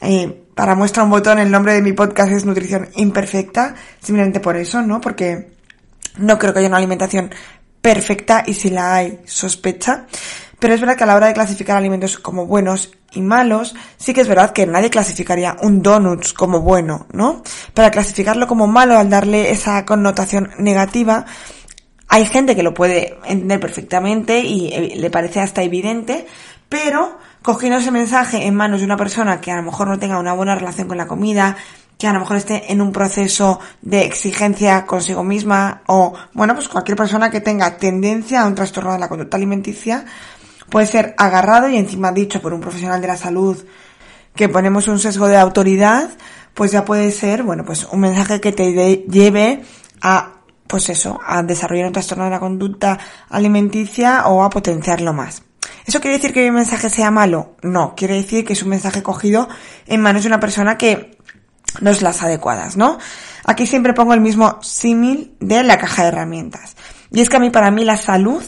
eh, 0.00 0.44
para 0.54 0.74
muestra 0.74 1.02
un 1.02 1.10
botón 1.10 1.38
el 1.38 1.50
nombre 1.50 1.72
de 1.74 1.82
mi 1.82 1.92
podcast 1.92 2.32
es 2.32 2.44
Nutrición 2.44 2.88
Imperfecta, 2.96 3.74
simplemente 4.00 4.40
por 4.40 4.56
eso, 4.56 4.82
¿no? 4.82 5.00
Porque 5.00 5.50
no 6.18 6.38
creo 6.38 6.52
que 6.52 6.60
haya 6.60 6.68
una 6.68 6.78
alimentación 6.78 7.30
perfecta 7.80 8.44
y 8.46 8.54
si 8.54 8.70
la 8.70 8.94
hay, 8.94 9.20
sospecha. 9.24 10.06
Pero 10.58 10.74
es 10.74 10.80
verdad 10.80 10.96
que 10.96 11.04
a 11.04 11.06
la 11.06 11.16
hora 11.16 11.28
de 11.28 11.34
clasificar 11.34 11.76
alimentos 11.76 12.18
como 12.18 12.46
buenos 12.46 12.90
y 13.12 13.20
malos, 13.20 13.74
sí 13.96 14.12
que 14.12 14.20
es 14.20 14.28
verdad 14.28 14.52
que 14.52 14.66
nadie 14.66 14.90
clasificaría 14.90 15.56
un 15.62 15.82
donuts 15.82 16.32
como 16.32 16.60
bueno, 16.60 17.06
¿no? 17.12 17.42
Para 17.74 17.90
clasificarlo 17.90 18.46
como 18.46 18.66
malo, 18.66 18.98
al 18.98 19.08
darle 19.08 19.50
esa 19.50 19.84
connotación 19.86 20.50
negativa, 20.58 21.26
hay 22.08 22.24
gente 22.24 22.56
que 22.56 22.62
lo 22.62 22.74
puede 22.74 23.18
entender 23.24 23.60
perfectamente 23.60 24.40
y 24.40 24.68
eh, 24.72 24.94
le 24.96 25.10
parece 25.10 25.40
hasta 25.40 25.62
evidente, 25.62 26.26
pero 26.68 27.18
cogiendo 27.42 27.78
ese 27.78 27.90
mensaje 27.90 28.46
en 28.46 28.54
manos 28.54 28.80
de 28.80 28.86
una 28.86 28.96
persona 28.96 29.40
que 29.40 29.52
a 29.52 29.56
lo 29.56 29.62
mejor 29.62 29.88
no 29.88 29.98
tenga 29.98 30.18
una 30.18 30.32
buena 30.32 30.54
relación 30.54 30.88
con 30.88 30.96
la 30.96 31.06
comida, 31.06 31.56
que 31.98 32.06
a 32.06 32.12
lo 32.12 32.20
mejor 32.20 32.36
esté 32.36 32.72
en 32.72 32.80
un 32.80 32.92
proceso 32.92 33.58
de 33.82 34.04
exigencia 34.04 34.86
consigo 34.86 35.24
misma 35.24 35.82
o, 35.86 36.14
bueno, 36.32 36.54
pues 36.54 36.68
cualquier 36.68 36.96
persona 36.96 37.30
que 37.30 37.40
tenga 37.40 37.76
tendencia 37.76 38.42
a 38.42 38.46
un 38.46 38.54
trastorno 38.54 38.92
de 38.92 39.00
la 39.00 39.08
conducta 39.08 39.36
alimenticia 39.36 40.04
puede 40.70 40.86
ser 40.86 41.14
agarrado 41.18 41.68
y 41.68 41.76
encima 41.76 42.12
dicho 42.12 42.40
por 42.40 42.54
un 42.54 42.60
profesional 42.60 43.00
de 43.00 43.08
la 43.08 43.16
salud 43.16 43.58
que 44.36 44.48
ponemos 44.48 44.86
un 44.86 45.00
sesgo 45.00 45.26
de 45.26 45.36
autoridad, 45.36 46.10
pues 46.54 46.70
ya 46.70 46.84
puede 46.84 47.10
ser, 47.10 47.42
bueno, 47.42 47.64
pues 47.64 47.88
un 47.90 48.00
mensaje 48.00 48.40
que 48.40 48.52
te 48.52 49.04
lleve 49.08 49.64
a, 50.00 50.34
pues 50.68 50.90
eso, 50.90 51.18
a 51.26 51.42
desarrollar 51.42 51.86
un 51.86 51.92
trastorno 51.92 52.24
de 52.24 52.30
la 52.30 52.38
conducta 52.38 52.98
alimenticia 53.28 54.28
o 54.28 54.44
a 54.44 54.50
potenciarlo 54.50 55.12
más. 55.12 55.42
¿Eso 55.84 56.00
quiere 56.00 56.18
decir 56.18 56.32
que 56.32 56.44
mi 56.44 56.52
mensaje 56.52 56.90
sea 56.90 57.10
malo? 57.10 57.56
No, 57.62 57.94
quiere 57.96 58.14
decir 58.14 58.44
que 58.44 58.52
es 58.52 58.62
un 58.62 58.68
mensaje 58.68 59.02
cogido 59.02 59.48
en 59.86 60.00
manos 60.00 60.22
de 60.22 60.28
una 60.28 60.38
persona 60.38 60.78
que 60.78 61.17
no 61.80 61.90
es 61.90 62.02
las 62.02 62.22
adecuadas, 62.22 62.76
¿no? 62.76 62.98
Aquí 63.44 63.66
siempre 63.66 63.94
pongo 63.94 64.14
el 64.14 64.20
mismo 64.20 64.58
símil 64.62 65.34
de 65.40 65.62
la 65.62 65.78
caja 65.78 66.02
de 66.02 66.08
herramientas. 66.08 66.76
Y 67.10 67.20
es 67.20 67.28
que 67.28 67.36
a 67.36 67.40
mí, 67.40 67.50
para 67.50 67.70
mí, 67.70 67.84
la 67.84 67.96
salud 67.96 68.42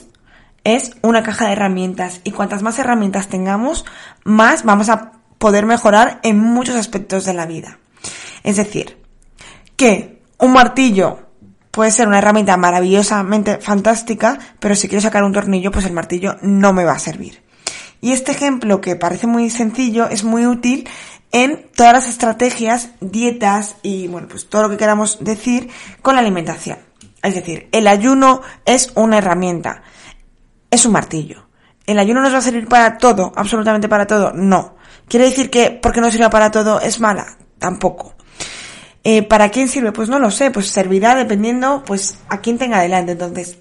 es 0.65 0.93
una 1.03 1.23
caja 1.23 1.47
de 1.47 1.53
herramientas 1.53 2.21
y 2.25 2.33
cuantas 2.33 2.63
más 2.63 2.79
herramientas 2.79 3.29
tengamos, 3.29 3.85
más 4.25 4.65
vamos 4.65 4.89
a 4.89 5.13
poder 5.39 5.65
mejorar 5.65 6.21
en 6.23 6.39
muchos 6.39 6.77
aspectos 6.77 7.25
de 7.25 7.35
la 7.35 7.47
vida. 7.47 7.79
Es 8.43 8.57
decir, 8.57 8.99
que 9.77 10.23
un 10.39 10.53
martillo 10.53 11.31
puede 11.71 11.91
ser 11.91 12.09
una 12.09 12.19
herramienta 12.19 12.57
maravillosamente 12.57 13.59
fantástica, 13.59 14.39
pero 14.59 14.75
si 14.75 14.89
quiero 14.89 15.01
sacar 15.01 15.25
un 15.25 15.33
tornillo, 15.33 15.71
pues 15.71 15.87
el 15.87 15.93
martillo 15.93 16.37
no 16.43 16.73
me 16.73 16.85
va 16.85 16.93
a 16.93 16.99
servir. 16.99 17.43
Y 18.03 18.13
este 18.13 18.33
ejemplo, 18.33 18.81
que 18.81 18.97
parece 18.97 19.27
muy 19.27 19.51
sencillo, 19.51 20.09
es 20.09 20.25
muy 20.25 20.47
útil 20.47 20.89
en 21.33 21.69
todas 21.77 21.93
las 21.93 22.09
estrategias, 22.09 22.91
dietas 23.01 23.77
y, 23.83 24.09
bueno, 24.09 24.29
pues 24.29 24.49
todo 24.49 24.63
lo 24.63 24.71
que 24.71 24.77
queramos 24.77 25.19
decir 25.23 25.71
con 26.03 26.15
la 26.15 26.21
alimentación. 26.21 26.79
Es 27.23 27.35
decir, 27.35 27.69
el 27.73 27.87
ayuno 27.87 28.43
es 28.65 28.93
una 28.95 29.19
herramienta, 29.19 29.83
es 30.71 30.87
un 30.87 30.93
martillo. 30.93 31.47
¿El 31.87 31.99
ayuno 31.99 32.21
nos 32.21 32.33
va 32.33 32.39
a 32.39 32.43
servir 32.43 32.69
para 32.69 32.99
todo, 32.99 33.33
absolutamente 33.37 33.89
para 33.89 34.07
todo? 34.07 34.33
No. 34.33 34.77
¿Quiere 35.09 35.27
decir 35.27 35.51
que 35.51 35.71
porque 35.71 36.01
no 36.01 36.11
sirve 36.11 36.31
para 36.31 36.51
todo 36.51 36.81
es 36.81 37.01
mala? 37.01 37.37
Tampoco. 37.59 38.15
Eh, 39.03 39.23
¿Para 39.23 39.49
quién 39.49 39.69
sirve? 39.69 39.93
Pues 39.93 40.09
no 40.09 40.19
lo 40.19 40.31
sé, 40.31 40.51
pues 40.51 40.69
servirá 40.69 41.15
dependiendo, 41.15 41.83
pues, 41.85 42.19
a 42.29 42.41
quién 42.41 42.59
tenga 42.59 42.79
adelante. 42.79 43.13
Entonces, 43.13 43.59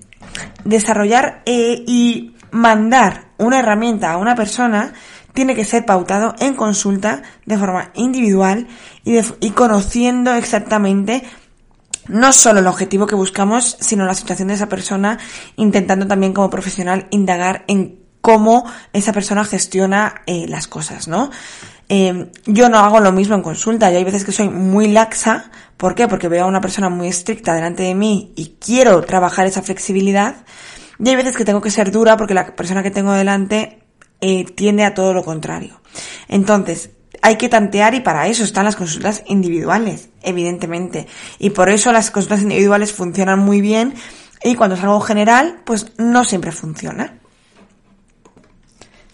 desarrollar 0.64 1.42
eh, 1.46 1.84
y 1.88 2.36
mandar 2.52 3.30
una 3.38 3.60
herramienta 3.60 4.12
a 4.12 4.18
una 4.18 4.36
persona 4.36 4.94
tiene 5.34 5.56
que 5.56 5.66
ser 5.66 5.86
pautado 5.86 6.36
en 6.40 6.56
consulta 6.56 7.22
de 7.46 7.58
forma 7.58 7.92
individual 7.96 8.68
y, 9.04 9.18
y 9.40 9.52
conociendo 9.52 10.34
exactamente 10.34 11.24
no 12.10 12.34
solo 12.34 12.60
el 12.60 12.68
objetivo 12.68 13.06
que 13.06 13.16
buscamos, 13.16 13.78
sino 13.80 14.06
la 14.06 14.16
situación 14.16 14.48
de 14.48 14.56
esa 14.56 14.68
persona, 14.68 15.20
intentando 15.56 16.08
también 16.08 16.34
como 16.34 16.50
profesional 16.50 17.08
indagar 17.12 17.64
en 17.68 18.00
cómo 18.22 18.66
esa 18.94 19.14
persona 19.14 19.46
gestiona 19.46 20.22
eh, 20.26 20.46
las 20.48 20.68
cosas, 20.68 21.08
¿no? 21.08 21.30
Eh, 21.88 22.32
yo 22.46 22.70
no 22.70 22.80
hago 22.80 23.00
lo 23.00 23.12
mismo 23.12 23.36
en 23.36 23.42
consulta, 23.42 23.92
y 23.92 23.96
hay 23.96 24.04
veces 24.04 24.26
que 24.26 24.32
soy 24.32 24.50
muy 24.50 24.88
laxa, 24.88 25.52
¿por 25.78 25.96
qué? 25.96 26.08
Porque 26.08 26.28
veo 26.28 26.44
a 26.44 26.48
una 26.48 26.62
persona 26.62 26.90
muy 26.90 27.08
estricta 27.08 27.54
delante 27.54 27.84
de 27.84 27.96
mí 27.96 28.34
y 28.36 28.58
quiero 28.60 29.02
trabajar 29.02 29.48
esa 29.48 29.62
flexibilidad, 29.62 30.36
y 31.00 31.10
hay 31.10 31.16
veces 31.16 31.38
que 31.38 31.46
tengo 31.46 31.62
que 31.62 31.72
ser 31.72 31.92
dura 31.92 32.18
porque 32.18 32.34
la 32.34 32.56
persona 32.56 32.84
que 32.84 32.92
tengo 32.92 33.14
delante 33.14 33.80
eh, 34.22 34.46
tiende 34.46 34.84
a 34.84 34.94
todo 34.94 35.14
lo 35.14 35.24
contrario. 35.24 35.82
Entonces, 36.28 36.92
hay 37.22 37.38
que 37.38 37.50
tantear 37.50 37.94
y 37.96 38.00
para 38.00 38.28
eso 38.28 38.44
están 38.44 38.66
las 38.66 38.76
consultas 38.76 39.24
individuales, 39.28 40.10
evidentemente. 40.22 41.08
Y 41.38 41.52
por 41.52 41.70
eso 41.70 41.92
las 41.92 42.12
consultas 42.12 42.42
individuales 42.42 42.94
funcionan 42.94 43.40
muy 43.40 43.62
bien 43.62 43.94
y 44.44 44.56
cuando 44.56 44.76
es 44.76 44.84
algo 44.84 45.02
general, 45.02 45.62
pues 45.66 45.94
no 45.98 46.24
siempre 46.24 46.52
funciona. 46.52 47.19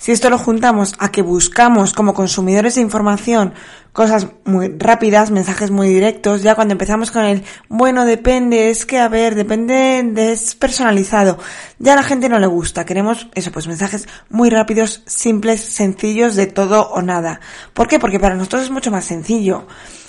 Si 0.05 0.11
esto 0.11 0.29
lo 0.29 0.37
juntamos 0.37 0.93
a 0.99 1.09
que 1.09 1.23
buscamos 1.23 1.91
como 1.91 2.13
consumidores 2.13 2.75
de 2.75 2.81
información 2.81 3.55
cosas 3.91 4.27
muy 4.43 4.67
rápidas, 4.77 5.31
mensajes 5.31 5.71
muy 5.71 5.89
directos, 5.89 6.43
ya 6.43 6.53
cuando 6.53 6.73
empezamos 6.73 7.09
con 7.09 7.25
el, 7.25 7.43
bueno, 7.69 8.05
depende, 8.05 8.69
es 8.69 8.85
que 8.85 8.99
a 8.99 9.07
ver, 9.07 9.33
depende, 9.33 10.03
de, 10.03 10.31
es 10.31 10.53
personalizado, 10.53 11.39
ya 11.79 11.93
a 11.93 11.95
la 11.95 12.03
gente 12.03 12.29
no 12.29 12.37
le 12.37 12.45
gusta, 12.45 12.85
queremos 12.85 13.29
eso, 13.33 13.51
pues 13.51 13.65
mensajes 13.65 14.07
muy 14.29 14.51
rápidos, 14.51 15.01
simples, 15.07 15.61
sencillos, 15.61 16.35
de 16.35 16.45
todo 16.45 16.87
o 16.89 17.01
nada. 17.01 17.39
¿Por 17.73 17.87
qué? 17.87 17.97
Porque 17.97 18.19
para 18.19 18.35
nosotros 18.35 18.61
es 18.61 18.69
mucho 18.69 18.91
más 18.91 19.05
sencillo, 19.05 19.65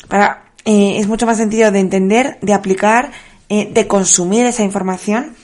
para, 0.08 0.50
eh, 0.66 0.98
es 0.98 1.08
mucho 1.08 1.24
más 1.24 1.38
sencillo 1.38 1.72
de 1.72 1.80
entender, 1.80 2.38
de 2.42 2.52
aplicar, 2.52 3.12
eh, 3.48 3.70
de 3.72 3.86
consumir 3.86 4.44
esa 4.44 4.62
información 4.62 5.34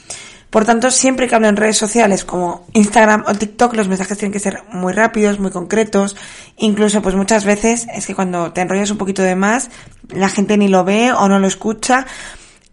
por 0.53 0.67
tanto, 0.67 0.91
siempre 0.91 1.29
que 1.29 1.35
hablo 1.35 1.49
en 1.49 1.57
redes 1.57 1.79
sociales 1.79 2.27
como 2.27 2.67
Instagram 2.75 3.25
o 3.27 3.33
TikTok, 3.33 3.73
los 3.73 3.89
mensajes 3.89 4.19
tienen 4.19 4.35
que 4.35 4.39
ser 4.39 4.63
muy 4.71 4.93
rápidos, 4.93 5.41
muy 5.41 5.51
concretos. 5.51 6.15
Incluso, 6.59 7.01
pues 7.01 7.15
muchas 7.15 7.47
veces 7.47 7.87
es 7.95 8.07
que 8.07 8.15
cuando 8.15 8.53
te 8.53 8.61
enrollas 8.61 8.91
un 8.91 8.99
poquito 8.99 9.23
de 9.23 9.35
más, 9.35 9.71
la 10.11 10.29
gente 10.29 10.59
ni 10.59 10.69
lo 10.69 10.85
ve 10.85 11.11
o 11.11 11.27
no 11.27 11.39
lo 11.39 11.47
escucha. 11.47 12.05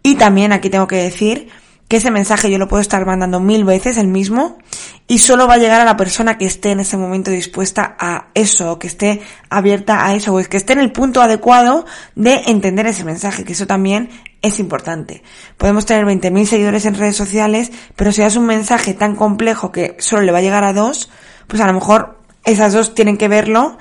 Y 0.02 0.16
también 0.16 0.52
aquí 0.52 0.68
tengo 0.68 0.86
que 0.86 0.96
decir 0.96 1.48
que 1.90 1.96
ese 1.96 2.12
mensaje 2.12 2.48
yo 2.52 2.58
lo 2.58 2.68
puedo 2.68 2.80
estar 2.80 3.04
mandando 3.04 3.40
mil 3.40 3.64
veces 3.64 3.96
el 3.96 4.06
mismo 4.06 4.58
y 5.08 5.18
solo 5.18 5.48
va 5.48 5.54
a 5.54 5.58
llegar 5.58 5.80
a 5.80 5.84
la 5.84 5.96
persona 5.96 6.38
que 6.38 6.46
esté 6.46 6.70
en 6.70 6.78
ese 6.78 6.96
momento 6.96 7.32
dispuesta 7.32 7.96
a 7.98 8.28
eso, 8.34 8.78
que 8.78 8.86
esté 8.86 9.22
abierta 9.48 10.06
a 10.06 10.14
eso, 10.14 10.32
o 10.32 10.40
que 10.44 10.56
esté 10.56 10.74
en 10.74 10.78
el 10.78 10.92
punto 10.92 11.20
adecuado 11.20 11.86
de 12.14 12.42
entender 12.46 12.86
ese 12.86 13.02
mensaje, 13.02 13.42
que 13.42 13.54
eso 13.54 13.66
también 13.66 14.08
es 14.40 14.60
importante. 14.60 15.24
Podemos 15.56 15.84
tener 15.84 16.06
20.000 16.06 16.44
seguidores 16.44 16.86
en 16.86 16.94
redes 16.94 17.16
sociales, 17.16 17.72
pero 17.96 18.12
si 18.12 18.20
das 18.20 18.36
un 18.36 18.46
mensaje 18.46 18.94
tan 18.94 19.16
complejo 19.16 19.72
que 19.72 19.96
solo 19.98 20.22
le 20.22 20.30
va 20.30 20.38
a 20.38 20.42
llegar 20.42 20.62
a 20.62 20.72
dos, 20.72 21.10
pues 21.48 21.60
a 21.60 21.66
lo 21.66 21.72
mejor 21.72 22.20
esas 22.44 22.72
dos 22.72 22.94
tienen 22.94 23.16
que 23.16 23.26
verlo 23.26 23.78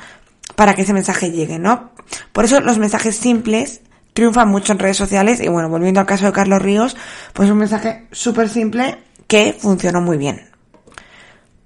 para 0.55 0.73
que 0.73 0.81
ese 0.81 0.93
mensaje 0.93 1.29
llegue, 1.29 1.59
¿no? 1.59 1.91
Por 2.31 2.45
eso 2.45 2.59
los 2.59 2.79
mensajes 2.79 3.15
simples 3.15 3.81
triunfa 4.19 4.43
mucho 4.43 4.73
en 4.73 4.79
redes 4.79 4.97
sociales 4.97 5.39
y 5.39 5.47
bueno, 5.47 5.69
volviendo 5.69 6.01
al 6.01 6.05
caso 6.05 6.25
de 6.25 6.33
Carlos 6.33 6.61
Ríos, 6.61 6.97
pues 7.31 7.49
un 7.49 7.57
mensaje 7.57 8.05
súper 8.11 8.49
simple 8.49 8.99
que 9.27 9.55
funcionó 9.57 10.01
muy 10.01 10.17
bien. 10.17 10.49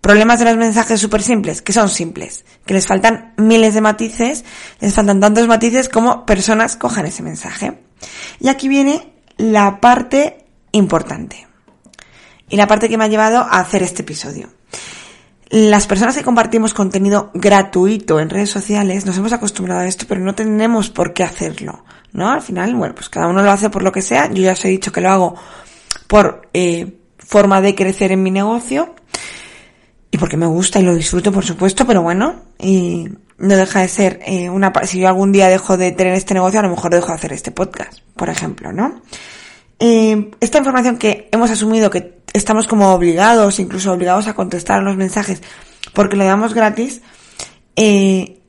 Problemas 0.01 0.37
de 0.37 0.45
los 0.45 0.57
mensajes 0.57 0.99
súper 0.99 1.23
simples, 1.23 1.63
que 1.63 1.73
son 1.73 1.89
simples, 1.89 2.45
que 2.67 2.75
les 2.75 2.85
faltan 2.85 3.33
miles 3.37 3.73
de 3.73 3.81
matices, 3.81 4.45
les 4.79 4.93
faltan 4.93 5.19
tantos 5.19 5.47
matices 5.47 5.89
como 5.89 6.27
personas 6.27 6.75
cojan 6.75 7.07
ese 7.07 7.23
mensaje. 7.23 7.79
Y 8.39 8.49
aquí 8.49 8.67
viene 8.67 9.13
la 9.37 9.79
parte 9.81 10.45
importante. 10.73 11.47
Y 12.49 12.57
la 12.57 12.67
parte 12.67 12.87
que 12.87 12.99
me 12.99 13.05
ha 13.05 13.07
llevado 13.07 13.39
a 13.39 13.61
hacer 13.61 13.81
este 13.81 14.03
episodio. 14.03 14.49
Las 15.53 15.85
personas 15.85 16.17
que 16.17 16.23
compartimos 16.23 16.73
contenido 16.73 17.29
gratuito 17.35 18.19
en 18.19 18.31
redes 18.31 18.49
sociales 18.49 19.05
nos 19.05 19.15
hemos 19.19 19.33
acostumbrado 19.33 19.81
a 19.81 19.87
esto, 19.87 20.05
pero 20.09 20.19
no 20.19 20.33
tenemos 20.33 20.89
por 20.89 21.13
qué 21.13 21.21
hacerlo. 21.21 21.85
¿no? 22.11 22.31
Al 22.31 22.41
final, 22.41 22.73
bueno, 22.73 22.95
pues 22.95 23.07
cada 23.07 23.27
uno 23.27 23.43
lo 23.43 23.51
hace 23.51 23.69
por 23.69 23.83
lo 23.83 23.91
que 23.91 24.01
sea. 24.01 24.31
Yo 24.31 24.41
ya 24.41 24.53
os 24.53 24.65
he 24.65 24.69
dicho 24.69 24.91
que 24.91 24.99
lo 24.99 25.11
hago 25.11 25.35
por 26.07 26.49
eh, 26.55 26.97
forma 27.19 27.61
de 27.61 27.75
crecer 27.75 28.11
en 28.11 28.23
mi 28.23 28.31
negocio 28.31 28.95
y 30.09 30.17
porque 30.17 30.37
me 30.37 30.47
gusta 30.47 30.79
y 30.79 30.83
lo 30.85 30.95
disfruto, 30.95 31.31
por 31.31 31.45
supuesto, 31.45 31.85
pero 31.85 32.01
bueno, 32.01 32.33
y 32.57 33.09
no 33.37 33.55
deja 33.55 33.81
de 33.81 33.89
ser 33.89 34.21
eh, 34.25 34.49
una... 34.49 34.73
Si 34.85 34.97
yo 34.97 35.07
algún 35.07 35.31
día 35.31 35.49
dejo 35.49 35.77
de 35.77 35.91
tener 35.91 36.15
este 36.15 36.33
negocio, 36.33 36.61
a 36.61 36.63
lo 36.63 36.69
mejor 36.69 36.89
dejo 36.89 37.09
de 37.09 37.13
hacer 37.13 37.31
este 37.31 37.51
podcast, 37.51 37.99
por 38.15 38.29
ejemplo, 38.29 38.73
¿no? 38.73 39.03
Eh, 39.85 40.31
esta 40.39 40.59
información 40.59 40.97
que 40.97 41.27
hemos 41.33 41.51
asumido 41.51 41.89
que 41.89 42.21
estamos 42.31 42.67
como 42.67 42.93
obligados, 42.93 43.59
incluso 43.59 43.91
obligados 43.91 44.27
a 44.27 44.33
contestar 44.33 44.81
los 44.81 44.95
mensajes 44.95 45.41
porque 45.93 46.15
lo 46.15 46.23
damos 46.23 46.53
gratis, 46.53 47.01
eh, 47.75 48.39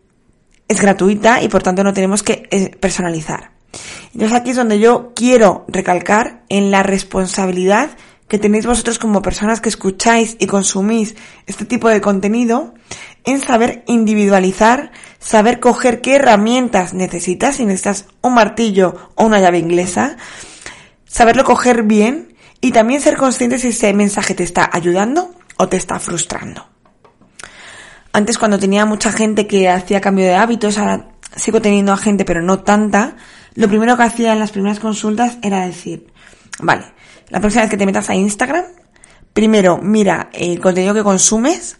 es 0.69 0.81
gratuita 0.81 1.43
y 1.43 1.49
por 1.49 1.61
tanto 1.61 1.83
no 1.83 1.93
tenemos 1.93 2.23
que 2.23 2.47
eh, 2.53 2.71
personalizar. 2.79 3.51
Entonces 4.13 4.39
aquí 4.39 4.51
es 4.51 4.57
donde 4.57 4.79
yo 4.79 5.13
quiero 5.17 5.65
recalcar 5.67 6.45
en 6.49 6.71
la 6.71 6.85
responsabilidad 6.85 7.91
que 8.29 8.39
tenéis 8.39 8.65
vosotros 8.65 9.01
como 9.01 9.21
personas 9.21 9.61
que 9.61 9.71
escucháis 9.71 10.37
y 10.39 10.47
consumís 10.47 11.17
este 11.47 11.65
tipo 11.65 11.89
de 11.89 12.01
contenido 12.01 12.75
en 13.25 13.41
saber 13.41 13.83
individualizar, 13.89 14.93
saber 15.19 15.59
coger 15.59 16.01
qué 16.01 16.15
herramientas 16.15 16.95
necesitas, 16.95 17.57
si 17.57 17.65
necesitas 17.65 18.07
un 18.23 18.35
martillo 18.35 19.11
o 19.17 19.25
una 19.25 19.41
llave 19.41 19.59
inglesa, 19.59 20.17
saberlo 21.15 21.45
coger 21.45 21.85
bien 21.85 22.35
y 22.61 22.73
también 22.73 23.01
ser 23.01 23.17
consciente 23.17 23.61
si 23.61 23.69
ese 23.69 23.95
mensaje 23.95 24.35
te 24.35 24.43
está 24.43 24.69
ayudando 24.73 25.33
o 25.57 25.69
te 25.69 25.77
está 25.77 26.01
frustrando. 26.01 26.67
Antes 28.13 28.37
cuando 28.37 28.59
tenía 28.59 28.85
mucha 28.85 29.13
gente 29.13 29.47
que 29.47 29.69
hacía 29.69 30.01
cambio 30.01 30.25
de 30.25 30.35
hábitos, 30.35 30.77
ahora 30.77 31.11
sigo 31.37 31.63
teniendo 31.63 31.93
a 31.93 31.97
gente 31.97 32.25
pero 32.25 32.43
no 32.43 32.65
tanta, 32.65 33.15
lo 33.55 33.69
primero 33.69 33.97
que 33.97 34.03
hacía 34.03 34.33
en 34.33 34.41
las 34.41 34.51
primeras 34.51 34.81
consultas 34.81 35.39
era 35.41 35.65
decir, 35.65 36.09
vale, 36.59 36.87
la 37.29 37.39
próxima 37.39 37.63
vez 37.63 37.71
que 37.71 37.77
te 37.77 37.87
metas 37.87 38.11
a 38.11 38.17
Instagram, 38.17 38.65
primero 39.33 39.79
mira 39.81 40.31
el 40.33 40.59
contenido 40.59 40.95
que 40.95 41.05
consumes, 41.05 41.79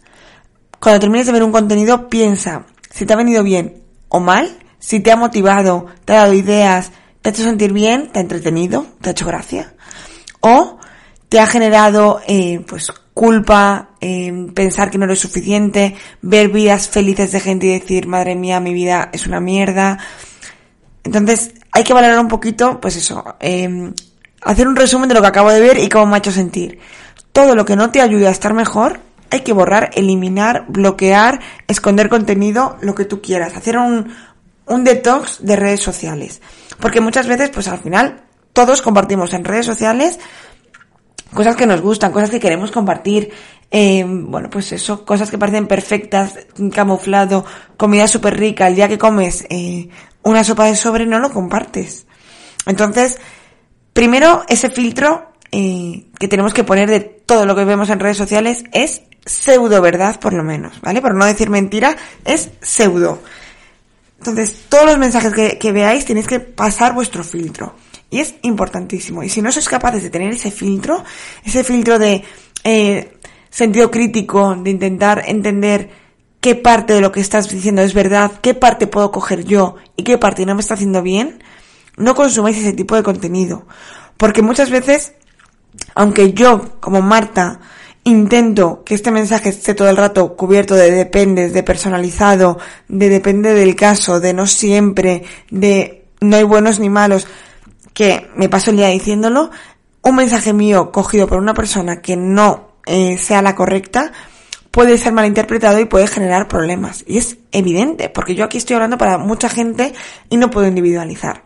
cuando 0.79 1.01
termines 1.01 1.25
de 1.25 1.33
ver 1.33 1.43
un 1.43 1.51
contenido 1.51 2.07
piensa 2.07 2.67
si 2.89 3.05
te 3.05 3.11
ha 3.11 3.17
venido 3.17 3.43
bien 3.43 3.83
o 4.07 4.21
mal, 4.21 4.59
si 4.79 5.01
te 5.01 5.11
ha 5.11 5.17
motivado, 5.17 5.87
te 6.05 6.13
ha 6.13 6.21
dado 6.21 6.33
ideas, 6.33 6.93
te 7.25 7.29
ha 7.29 7.33
hecho 7.33 7.43
sentir 7.43 7.73
bien, 7.73 8.11
te 8.11 8.19
ha 8.19 8.21
entretenido, 8.21 8.85
te 9.01 9.09
ha 9.09 9.11
hecho 9.13 9.25
gracia, 9.25 9.73
o 10.41 10.77
te 11.27 11.39
ha 11.39 11.47
generado 11.47 12.21
eh, 12.27 12.63
pues 12.67 12.93
culpa, 13.15 13.95
eh, 13.99 14.31
pensar 14.53 14.91
que 14.91 14.99
no 14.99 15.05
eres 15.05 15.21
suficiente, 15.21 15.95
ver 16.21 16.49
vidas 16.49 16.87
felices 16.87 17.31
de 17.31 17.39
gente 17.39 17.65
y 17.65 17.79
decir, 17.79 18.05
madre 18.05 18.35
mía, 18.35 18.59
mi 18.59 18.75
vida 18.75 19.09
es 19.11 19.25
una 19.25 19.39
mierda. 19.39 19.97
Entonces, 21.03 21.53
hay 21.71 21.83
que 21.83 21.95
valorar 21.95 22.19
un 22.19 22.27
poquito, 22.27 22.79
pues 22.79 22.95
eso, 22.95 23.23
eh, 23.39 23.91
hacer 24.43 24.67
un 24.67 24.75
resumen 24.75 25.09
de 25.09 25.15
lo 25.15 25.21
que 25.21 25.27
acabo 25.27 25.49
de 25.49 25.61
ver 25.61 25.79
y 25.79 25.89
cómo 25.89 26.05
me 26.05 26.17
ha 26.17 26.19
hecho 26.19 26.31
sentir. 26.31 26.77
Todo 27.31 27.55
lo 27.55 27.65
que 27.65 27.75
no 27.75 27.89
te 27.89 28.01
ayude 28.01 28.27
a 28.27 28.31
estar 28.31 28.53
mejor, 28.53 28.99
hay 29.31 29.39
que 29.39 29.51
borrar, 29.51 29.89
eliminar, 29.95 30.65
bloquear, 30.67 31.39
esconder 31.67 32.07
contenido, 32.07 32.77
lo 32.81 32.93
que 32.93 33.05
tú 33.05 33.19
quieras. 33.19 33.55
Hacer 33.55 33.79
un, 33.79 34.13
un 34.67 34.83
detox 34.83 35.43
de 35.43 35.55
redes 35.55 35.79
sociales. 35.79 36.39
Porque 36.79 37.01
muchas 37.01 37.27
veces, 37.27 37.49
pues 37.49 37.67
al 37.67 37.79
final, 37.79 38.23
todos 38.53 38.81
compartimos 38.81 39.33
en 39.33 39.43
redes 39.45 39.65
sociales 39.65 40.19
cosas 41.33 41.55
que 41.55 41.67
nos 41.67 41.81
gustan, 41.81 42.11
cosas 42.11 42.29
que 42.31 42.39
queremos 42.39 42.71
compartir, 42.71 43.31
eh, 43.69 44.05
bueno, 44.07 44.49
pues 44.49 44.71
eso, 44.71 45.05
cosas 45.05 45.29
que 45.29 45.37
parecen 45.37 45.67
perfectas, 45.67 46.33
camuflado, 46.73 47.45
comida 47.77 48.07
súper 48.07 48.39
rica, 48.39 48.67
el 48.67 48.75
día 48.75 48.87
que 48.87 48.97
comes 48.97 49.45
eh, 49.49 49.89
una 50.23 50.43
sopa 50.43 50.65
de 50.65 50.75
sobre 50.75 51.05
no 51.05 51.19
lo 51.19 51.31
compartes. 51.31 52.07
Entonces, 52.65 53.19
primero, 53.93 54.43
ese 54.47 54.69
filtro 54.69 55.33
eh, 55.51 56.07
que 56.17 56.27
tenemos 56.27 56.53
que 56.53 56.63
poner 56.63 56.89
de 56.89 57.01
todo 57.01 57.45
lo 57.45 57.55
que 57.55 57.65
vemos 57.65 57.89
en 57.89 57.99
redes 57.99 58.17
sociales 58.17 58.63
es 58.71 59.03
pseudo 59.25 59.81
verdad, 59.81 60.19
por 60.19 60.33
lo 60.33 60.43
menos, 60.43 60.79
¿vale? 60.81 61.01
Por 61.01 61.15
no 61.15 61.25
decir 61.25 61.49
mentira, 61.49 61.97
es 62.23 62.49
pseudo. 62.61 63.19
Entonces, 64.27 64.63
todos 64.69 64.85
los 64.85 64.97
mensajes 64.97 65.33
que, 65.33 65.71
veáis 65.71 66.05
tenéis 66.05 66.27
que 66.27 66.39
pasar 66.39 66.93
vuestro 66.93 67.23
filtro. 67.23 67.75
Y 68.09 68.19
es 68.19 68.35
importantísimo. 68.41 69.23
Y 69.23 69.29
si 69.29 69.41
no 69.41 69.51
sois 69.51 69.67
capaces 69.67 70.03
de 70.03 70.09
tener 70.09 70.33
ese 70.33 70.51
filtro, 70.51 71.03
ese 71.43 71.63
filtro 71.63 71.99
de 71.99 72.23
eh, 72.63 73.17
sentido 73.49 73.91
crítico, 73.91 74.55
de 74.55 74.69
intentar 74.69 75.23
entender 75.27 75.89
qué 76.39 76.55
parte 76.55 76.93
de 76.93 77.01
lo 77.01 77.11
que 77.11 77.19
estás 77.19 77.49
diciendo 77.49 77.81
es 77.81 77.93
verdad, 77.93 78.31
qué 78.41 78.53
parte 78.53 78.87
puedo 78.87 79.11
coger 79.11 79.45
yo 79.45 79.75
y 79.95 80.03
qué 80.03 80.17
parte 80.17 80.45
no 80.45 80.55
me 80.55 80.61
está 80.61 80.75
haciendo 80.75 81.01
bien, 81.01 81.43
no 81.97 82.15
consumáis 82.15 82.57
ese 82.57 82.73
tipo 82.73 82.95
de 82.95 83.03
contenido. 83.03 83.67
Porque 84.17 84.41
muchas 84.41 84.69
veces, 84.69 85.13
aunque 85.93 86.33
yo, 86.33 86.79
como 86.79 87.01
Marta, 87.01 87.59
intento 88.05 88.83
que 88.85 88.95
este 88.95 89.11
mensaje 89.11 89.49
esté 89.49 89.73
todo 89.73 89.89
el 89.89 89.97
rato 89.97 90.35
cubierto 90.37 90.75
de 90.75 90.91
dependes, 90.91 91.53
de 91.53 91.63
personalizado, 91.63 92.59
de 92.87 93.09
depende 93.09 93.53
del 93.53 93.75
caso, 93.75 94.19
de 94.19 94.33
no 94.33 94.47
siempre, 94.47 95.23
de 95.49 96.05
no 96.21 96.37
hay 96.37 96.43
buenos 96.43 96.79
ni 96.79 96.89
malos, 96.89 97.27
que 97.93 98.27
me 98.35 98.47
paso 98.47 98.71
el 98.71 98.77
día 98.77 98.87
diciéndolo, 98.87 99.49
un 100.03 100.15
mensaje 100.15 100.53
mío 100.53 100.91
cogido 100.91 101.27
por 101.27 101.39
una 101.39 101.55
persona 101.55 102.01
que 102.01 102.15
no 102.15 102.75
eh, 102.85 103.17
sea 103.17 103.41
la 103.41 103.55
correcta, 103.55 104.11
puede 104.69 104.99
ser 104.99 105.13
malinterpretado 105.13 105.79
y 105.79 105.85
puede 105.85 106.05
generar 106.05 106.47
problemas. 106.47 107.03
Y 107.07 107.17
es 107.17 107.37
evidente, 107.51 108.09
porque 108.09 108.35
yo 108.35 108.45
aquí 108.45 108.59
estoy 108.59 108.75
hablando 108.75 108.99
para 108.99 109.17
mucha 109.17 109.49
gente 109.49 109.93
y 110.29 110.37
no 110.37 110.51
puedo 110.51 110.67
individualizar. 110.67 111.44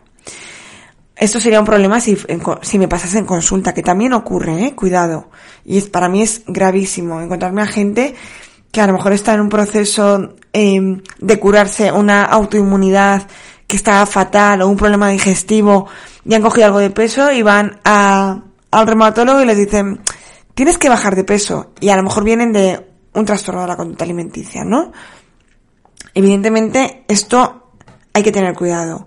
Esto 1.20 1.38
sería 1.38 1.60
un 1.60 1.66
problema 1.66 2.00
si, 2.00 2.16
si 2.62 2.78
me 2.78 2.88
pasase 2.88 3.18
en 3.18 3.26
consulta, 3.26 3.74
que 3.74 3.82
también 3.82 4.14
ocurre, 4.14 4.64
¿eh? 4.64 4.74
Cuidado. 4.74 5.28
Y 5.66 5.76
es, 5.76 5.86
para 5.90 6.08
mí 6.08 6.22
es 6.22 6.44
gravísimo 6.46 7.20
encontrarme 7.20 7.60
a 7.60 7.66
gente 7.66 8.14
que 8.72 8.80
a 8.80 8.86
lo 8.86 8.94
mejor 8.94 9.12
está 9.12 9.34
en 9.34 9.42
un 9.42 9.50
proceso 9.50 10.36
em, 10.54 11.02
de 11.18 11.38
curarse 11.38 11.92
una 11.92 12.24
autoinmunidad 12.24 13.26
que 13.66 13.76
está 13.76 14.06
fatal 14.06 14.62
o 14.62 14.68
un 14.68 14.78
problema 14.78 15.10
digestivo 15.10 15.88
y 16.24 16.32
han 16.32 16.40
cogido 16.40 16.66
algo 16.68 16.78
de 16.78 16.88
peso 16.88 17.30
y 17.30 17.42
van 17.42 17.80
a, 17.84 18.40
al 18.70 18.86
reumatólogo 18.86 19.42
y 19.42 19.44
les 19.44 19.58
dicen, 19.58 20.00
tienes 20.54 20.78
que 20.78 20.88
bajar 20.88 21.16
de 21.16 21.24
peso. 21.24 21.72
Y 21.80 21.90
a 21.90 21.96
lo 21.96 22.02
mejor 22.02 22.24
vienen 22.24 22.50
de 22.50 22.86
un 23.12 23.26
trastorno 23.26 23.60
de 23.60 23.68
la 23.68 23.76
conducta 23.76 24.04
alimenticia, 24.04 24.64
¿no? 24.64 24.90
Evidentemente, 26.14 27.04
esto 27.08 27.72
hay 28.14 28.22
que 28.22 28.32
tener 28.32 28.54
cuidado. 28.54 29.06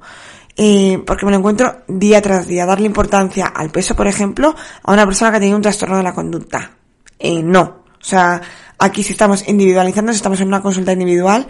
Eh, 0.56 1.02
porque 1.06 1.26
me 1.26 1.32
lo 1.32 1.40
encuentro 1.40 1.84
día 1.88 2.22
tras 2.22 2.48
día. 2.48 2.66
Darle 2.66 2.86
importancia 2.86 3.48
al 3.48 3.72
peso, 3.72 3.96
por 3.96 4.08
ejemplo, 4.08 4.56
a 4.84 4.94
una 4.94 5.06
persona 5.06 5.32
que 5.32 5.40
tiene 5.40 5.56
un 5.56 5.62
trastorno 5.62 5.98
de 5.98 6.04
la 6.04 6.14
conducta. 6.14 6.72
Eh, 7.20 7.42
no. 7.42 7.84
O 8.00 8.06
sea, 8.06 8.42
aquí 8.78 9.02
si 9.04 9.14
estamos 9.14 9.48
individualizando, 9.48 10.12
si 10.12 10.18
estamos 10.18 10.42
en 10.42 10.48
una 10.48 10.62
consulta 10.62 10.92
individual, 10.92 11.48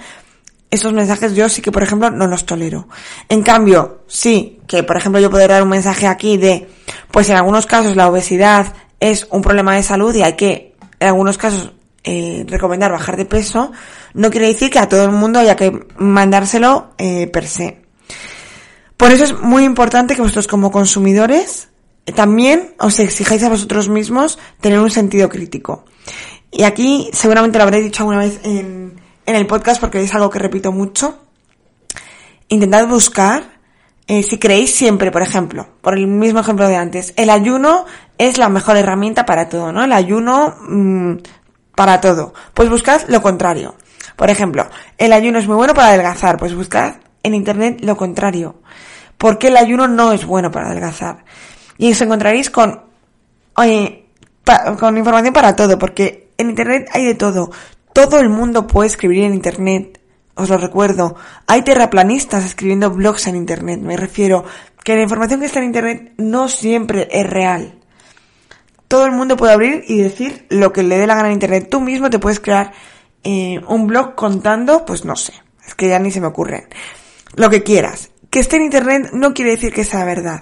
esos 0.74 0.92
mensajes 0.92 1.36
yo 1.36 1.50
sí 1.50 1.62
que, 1.62 1.72
por 1.72 1.84
ejemplo, 1.84 2.10
no 2.10 2.26
los 2.26 2.46
tolero. 2.46 2.88
En 3.30 3.44
cambio, 3.44 4.04
sí, 4.08 4.60
que 4.66 4.82
por 4.82 4.98
ejemplo 4.98 5.22
yo 5.22 5.30
puedo 5.30 5.48
dar 5.48 5.62
un 5.62 5.70
mensaje 5.70 6.08
aquí 6.08 6.38
de, 6.38 6.68
pues 7.12 7.30
en 7.30 7.36
algunos 7.36 7.68
casos 7.68 7.96
la 7.96 8.08
obesidad 8.08 8.74
es 9.00 9.28
un 9.30 9.44
problema 9.44 9.76
de 9.76 9.84
salud 9.84 10.16
y 10.16 10.24
hay 10.24 10.34
que, 10.34 10.76
en 11.00 11.08
algunos 11.10 11.38
casos, 11.38 11.74
eh, 12.04 12.44
recomendar 12.48 12.92
bajar 12.92 13.18
de 13.18 13.26
peso, 13.26 13.72
no 14.16 14.32
quiere 14.32 14.48
decir 14.48 14.72
que 14.72 14.80
a 14.80 14.90
todo 14.90 15.04
el 15.06 15.12
mundo 15.12 15.40
haya 15.40 15.56
que 15.56 15.88
mandárselo 15.98 16.94
eh, 16.98 17.28
per 17.28 17.46
se. 17.46 17.83
Por 19.04 19.12
eso 19.12 19.26
es 19.26 19.38
muy 19.38 19.66
importante 19.66 20.16
que 20.16 20.22
vosotros 20.22 20.48
como 20.48 20.72
consumidores 20.72 21.68
eh, 22.06 22.14
también 22.14 22.74
os 22.80 23.02
exijáis 23.02 23.44
a 23.44 23.50
vosotros 23.50 23.90
mismos 23.90 24.40
tener 24.62 24.80
un 24.80 24.92
sentido 24.92 25.28
crítico. 25.28 25.84
Y 26.50 26.64
aquí 26.64 27.10
seguramente 27.12 27.58
lo 27.58 27.66
habréis 27.66 27.84
dicho 27.84 28.04
alguna 28.04 28.20
vez 28.20 28.40
en, 28.46 29.02
en 29.26 29.36
el 29.36 29.46
podcast 29.46 29.82
porque 29.82 30.02
es 30.02 30.16
algo 30.16 30.30
que 30.30 30.40
repito 30.40 30.72
mucho. 30.72 31.20
Intentad 32.48 32.88
buscar, 32.88 33.60
eh, 34.08 34.24
si 34.24 34.38
creéis 34.38 34.74
siempre, 34.74 35.12
por 35.12 35.22
ejemplo, 35.22 35.68
por 35.82 35.98
el 35.98 36.08
mismo 36.08 36.40
ejemplo 36.40 36.70
de 36.70 36.78
antes, 36.78 37.14
el 37.18 37.30
ayuno 37.30 37.86
es 38.18 38.38
la 38.38 38.48
mejor 38.48 38.78
herramienta 38.78 39.26
para 39.26 39.50
todo, 39.50 39.74
¿no? 39.74 39.84
El 39.84 39.92
ayuno 39.92 40.56
mm, 40.62 41.16
para 41.76 42.00
todo. 42.00 42.34
Pues 42.54 42.70
buscad 42.70 43.02
lo 43.10 43.22
contrario. 43.22 43.76
Por 44.16 44.30
ejemplo, 44.30 44.66
el 44.98 45.12
ayuno 45.12 45.40
es 45.40 45.48
muy 45.48 45.58
bueno 45.58 45.74
para 45.74 45.90
adelgazar, 45.90 46.38
pues 46.38 46.56
buscad 46.56 47.02
en 47.22 47.36
internet 47.36 47.82
lo 47.82 47.98
contrario 47.98 48.64
por 49.24 49.40
el 49.42 49.56
ayuno 49.56 49.88
no 49.88 50.12
es 50.12 50.26
bueno 50.26 50.52
para 50.52 50.68
adelgazar. 50.68 51.24
Y 51.78 51.90
os 51.90 52.02
encontraréis 52.02 52.50
con, 52.50 52.82
con 53.56 54.98
información 54.98 55.34
para 55.34 55.56
todo, 55.56 55.80
porque 55.80 56.34
en 56.38 56.50
Internet 56.50 56.90
hay 56.92 57.06
de 57.06 57.16
todo. 57.16 57.50
Todo 57.94 58.20
el 58.20 58.28
mundo 58.28 58.68
puede 58.68 58.88
escribir 58.88 59.24
en 59.24 59.34
Internet. 59.34 60.02
Os 60.36 60.50
lo 60.50 60.58
recuerdo. 60.58 61.16
Hay 61.48 61.62
terraplanistas 61.62 62.44
escribiendo 62.44 62.92
blogs 62.92 63.28
en 63.28 63.38
Internet. 63.38 63.80
Me 63.80 63.96
refiero 63.96 64.44
que 64.84 64.94
la 64.94 65.04
información 65.04 65.40
que 65.40 65.46
está 65.46 65.60
en 65.60 65.68
Internet 65.68 66.14
no 66.18 66.50
siempre 66.50 67.08
es 67.10 67.26
real. 67.26 67.80
Todo 68.90 69.06
el 69.06 69.14
mundo 69.14 69.38
puede 69.38 69.54
abrir 69.54 69.86
y 69.88 70.02
decir 70.02 70.48
lo 70.50 70.74
que 70.74 70.84
le 70.84 70.98
dé 70.98 71.08
la 71.08 71.16
gana 71.16 71.30
en 71.30 71.36
Internet. 71.36 71.70
Tú 71.72 71.80
mismo 71.80 72.10
te 72.10 72.20
puedes 72.20 72.42
crear 72.42 72.74
eh, 73.24 73.62
un 73.70 73.88
blog 73.88 74.16
contando, 74.16 74.84
pues 74.84 75.06
no 75.06 75.16
sé, 75.16 75.32
es 75.66 75.76
que 75.76 75.88
ya 75.88 75.98
ni 76.00 76.12
se 76.12 76.20
me 76.20 76.28
ocurren. 76.28 76.68
Lo 77.38 77.50
que 77.50 77.64
quieras 77.64 78.10
que 78.34 78.40
esté 78.40 78.56
en 78.56 78.64
Internet 78.64 79.12
no 79.14 79.36
quiere 79.36 79.52
decir 79.52 79.72
que 79.72 79.84
sea 79.84 80.04
verdad. 80.06 80.42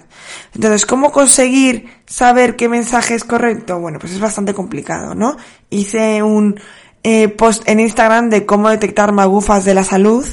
Entonces, 0.55 0.85
¿cómo 0.85 1.11
conseguir 1.11 1.89
saber 2.05 2.55
qué 2.55 2.69
mensaje 2.69 3.15
es 3.15 3.25
correcto? 3.25 3.79
Bueno, 3.79 3.99
pues 3.99 4.13
es 4.13 4.19
bastante 4.21 4.53
complicado, 4.53 5.13
¿no? 5.13 5.35
Hice 5.69 6.23
un 6.23 6.57
eh, 7.03 7.27
post 7.27 7.67
en 7.67 7.81
Instagram 7.81 8.29
de 8.29 8.45
cómo 8.45 8.69
detectar 8.69 9.11
magufas 9.11 9.65
de 9.65 9.73
la 9.73 9.83
salud 9.83 10.25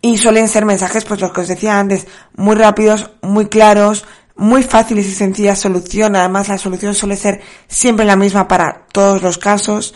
y 0.00 0.16
suelen 0.16 0.48
ser 0.48 0.64
mensajes, 0.64 1.04
pues 1.04 1.20
los 1.20 1.32
que 1.32 1.42
os 1.42 1.48
decía 1.48 1.78
antes, 1.78 2.06
muy 2.34 2.56
rápidos, 2.56 3.10
muy 3.20 3.48
claros, 3.48 4.06
muy 4.34 4.62
fáciles 4.62 5.06
y 5.08 5.12
sencillas 5.12 5.60
solución. 5.60 6.16
Además, 6.16 6.48
la 6.48 6.56
solución 6.56 6.94
suele 6.94 7.16
ser 7.16 7.42
siempre 7.68 8.06
la 8.06 8.16
misma 8.16 8.48
para 8.48 8.86
todos 8.90 9.20
los 9.20 9.36
casos. 9.36 9.94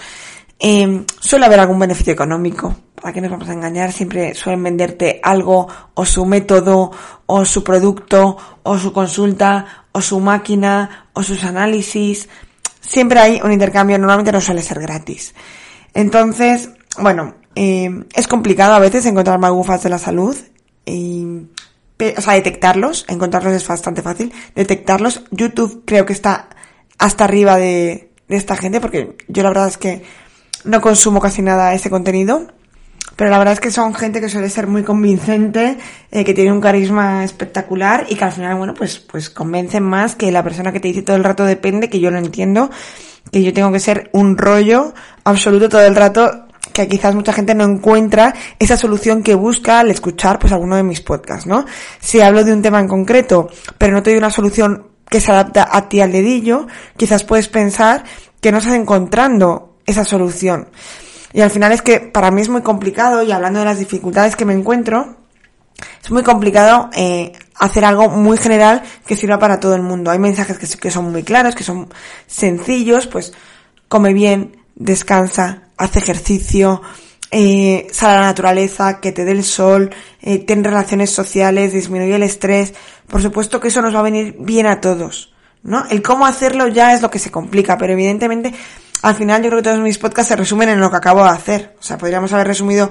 Eh, 0.59 1.05
suele 1.21 1.47
haber 1.47 1.61
algún 1.61 1.79
beneficio 1.79 2.12
económico. 2.12 2.75
¿Para 2.95 3.12
qué 3.12 3.21
nos 3.21 3.31
vamos 3.31 3.49
a 3.49 3.53
engañar? 3.53 3.92
Siempre 3.92 4.35
suelen 4.35 4.62
venderte 4.62 5.21
algo, 5.23 5.69
o 5.95 6.07
su 6.07 6.25
método, 6.25 6.90
o 7.27 7.45
su 7.45 7.62
producto, 7.62 8.37
o 8.62 8.79
su 8.79 8.92
consulta, 8.92 9.85
o 9.92 10.01
su 10.01 10.19
máquina, 10.19 11.09
o 11.12 11.23
sus 11.23 11.45
análisis. 11.45 12.29
Siempre 12.81 13.21
hay 13.21 13.40
un 13.42 13.53
intercambio, 13.53 13.99
normalmente 13.99 14.33
no 14.33 14.40
suele 14.40 14.62
ser 14.62 14.81
gratis. 14.81 15.35
Entonces, 15.92 16.71
bueno, 16.99 17.35
eh, 17.55 17.90
es 18.14 18.27
complicado 18.27 18.75
a 18.75 18.79
veces 18.79 19.05
encontrar 19.07 19.38
magufas 19.38 19.83
de 19.83 19.90
la 19.90 19.99
salud. 19.99 20.37
Y, 20.87 21.47
o 22.16 22.21
sea, 22.21 22.35
detectarlos. 22.35 23.05
Encontrarlos 23.09 23.53
es 23.53 23.66
bastante 23.66 24.03
fácil. 24.03 24.33
Detectarlos. 24.55 25.25
YouTube 25.31 25.83
creo 25.85 26.07
que 26.07 26.12
está 26.12 26.49
hasta 26.99 27.25
arriba 27.25 27.57
de, 27.57 28.11
de 28.29 28.37
esta 28.37 28.57
gente 28.57 28.81
porque 28.81 29.16
yo 29.29 29.42
la 29.42 29.51
verdad 29.51 29.69
es 29.69 29.79
que 29.79 30.03
no 30.67 30.81
consumo 30.81 31.21
casi 31.21 31.43
nada 31.43 31.75
ese 31.75 31.91
contenido, 31.91 32.47
pero 33.17 33.31
la 33.31 33.39
verdad 33.39 33.55
es 33.55 33.61
que 33.61 33.71
son 33.71 33.95
gente 33.95 34.21
que 34.21 34.29
suele 34.29 34.51
ser 34.51 34.67
muy 34.67 34.83
convincente, 34.83 35.79
eh, 36.11 36.25
que 36.25 36.35
tiene 36.35 36.53
un 36.53 36.61
carisma 36.61 37.25
espectacular 37.25 38.07
y 38.11 38.15
que 38.15 38.25
al 38.25 38.33
final, 38.33 38.57
bueno, 38.57 38.75
pues, 38.75 38.99
pues 38.99 39.31
convencen 39.31 39.83
más 39.83 40.15
que 40.15 40.31
la 40.31 40.43
persona 40.43 40.71
que 40.71 40.81
te 40.81 40.89
dice 40.89 41.03
todo 41.03 41.17
el 41.17 41.25
rato 41.25 41.45
depende, 41.45 41.89
que 41.89 41.99
yo 41.99 42.11
lo 42.11 42.19
entiendo, 42.19 42.71
que 43.33 43.43
yo 43.43 43.55
tengo 43.55 43.73
que 43.73 43.81
ser 43.81 44.11
un 44.13 44.37
rollo 44.37 44.93
absoluto 45.25 45.71
todo 45.71 45.87
el 45.87 45.97
rato, 45.97 46.47
que 46.75 46.89
quizás 46.89 47.15
mucha 47.15 47.33
gente 47.33 47.55
no 47.55 47.65
encuentra 47.65 48.35
esa 48.59 48.77
solución 48.77 49.23
que 49.23 49.35
busca 49.35 49.81
al 49.81 49.91
escuchar 49.91 50.39
pues 50.39 50.53
alguno 50.53 50.77
de 50.77 50.83
mis 50.83 51.01
podcasts, 51.01 51.47
¿no? 51.47 51.65
Si 52.01 52.21
hablo 52.21 52.45
de 52.45 52.53
un 52.53 52.61
tema 52.61 52.81
en 52.81 52.89
concreto, 52.89 53.49
pero 53.79 53.95
no 53.95 54.03
te 54.03 54.11
doy 54.11 54.19
una 54.19 54.31
solución 54.31 54.89
que 55.09 55.21
se 55.21 55.33
adapta 55.33 55.69
a 55.71 55.89
ti 55.89 56.03
al 56.03 56.13
dedillo, 56.13 56.67
quizás 56.99 57.25
puedes 57.25 57.49
pensar 57.49 58.05
que 58.43 58.53
no 58.53 58.59
estás 58.59 58.75
encontrando 58.75 59.66
esa 59.87 60.05
solución. 60.05 60.68
Y 61.33 61.40
al 61.40 61.51
final 61.51 61.72
es 61.72 61.83
que 61.83 62.01
para 62.01 62.31
mí 62.31 62.42
es 62.42 62.49
muy 62.49 62.62
complicado, 62.62 63.22
y 63.22 63.33
hablando 63.33 63.61
de 63.61 63.66
las 63.66 63.79
dificultades 63.79 64.37
que 64.37 64.44
me 64.44 64.55
encuentro, 64.55 65.16
es 66.03 66.11
muy 66.11 66.22
complicado 66.22 66.88
eh, 66.94 67.33
hacer 67.57 67.85
algo 67.85 68.09
muy 68.09 68.38
general 68.38 68.83
que 69.07 69.16
sirva 69.16 69.38
para 69.38 69.61
todo 69.61 69.75
el 69.75 69.83
mundo. 69.83 70.11
Hay 70.11 70.18
mensajes 70.18 70.77
que, 70.77 70.90
son 70.90 71.11
muy 71.11 71.22
claros, 71.22 71.55
que 71.55 71.64
son 71.64 71.88
sencillos, 72.27 73.07
pues 73.07 73.33
come 73.88 74.12
bien, 74.12 74.57
descansa, 74.75 75.64
hace 75.77 75.99
ejercicio, 75.99 76.83
eh, 77.31 77.87
sal 77.92 78.12
a 78.12 78.20
la 78.20 78.27
naturaleza, 78.27 79.01
que 79.01 79.12
te 79.12 79.25
dé 79.25 79.33
el 79.33 79.44
sol, 79.44 79.90
eh, 80.22 80.38
ten 80.38 80.64
relaciones 80.64 81.11
sociales, 81.11 81.72
disminuye 81.72 82.14
el 82.14 82.22
estrés. 82.22 82.72
Por 83.09 83.20
supuesto 83.20 83.61
que 83.61 83.68
eso 83.68 83.83
nos 83.83 83.94
va 83.94 84.01
a 84.01 84.03
venir 84.03 84.37
bien 84.38 84.66
a 84.66 84.81
todos, 84.81 85.35
¿no? 85.62 85.85
El 85.90 86.03
cómo 86.03 86.27
hacerlo 86.27 86.68
ya 86.68 86.94
es 86.94 87.03
lo 87.03 87.11
que 87.11 87.18
se 87.18 87.31
complica, 87.31 87.77
pero 87.79 87.92
evidentemente 87.92 88.55
al 89.07 89.14
final 89.14 89.40
yo 89.40 89.51
creo 89.51 89.62
que 89.62 89.69
todos 89.69 89.79
mis 89.79 89.99
podcasts 89.99 90.31
se 90.31 90.35
resumen 90.35 90.69
en 90.69 90.81
lo 90.81 90.90
que 90.90 90.97
acabo 90.97 91.23
de 91.23 91.31
hacer. 91.31 91.77
O 91.79 91.83
sea, 91.83 91.97
podríamos 91.97 92.33
haber 92.33 92.49
resumido 92.49 92.90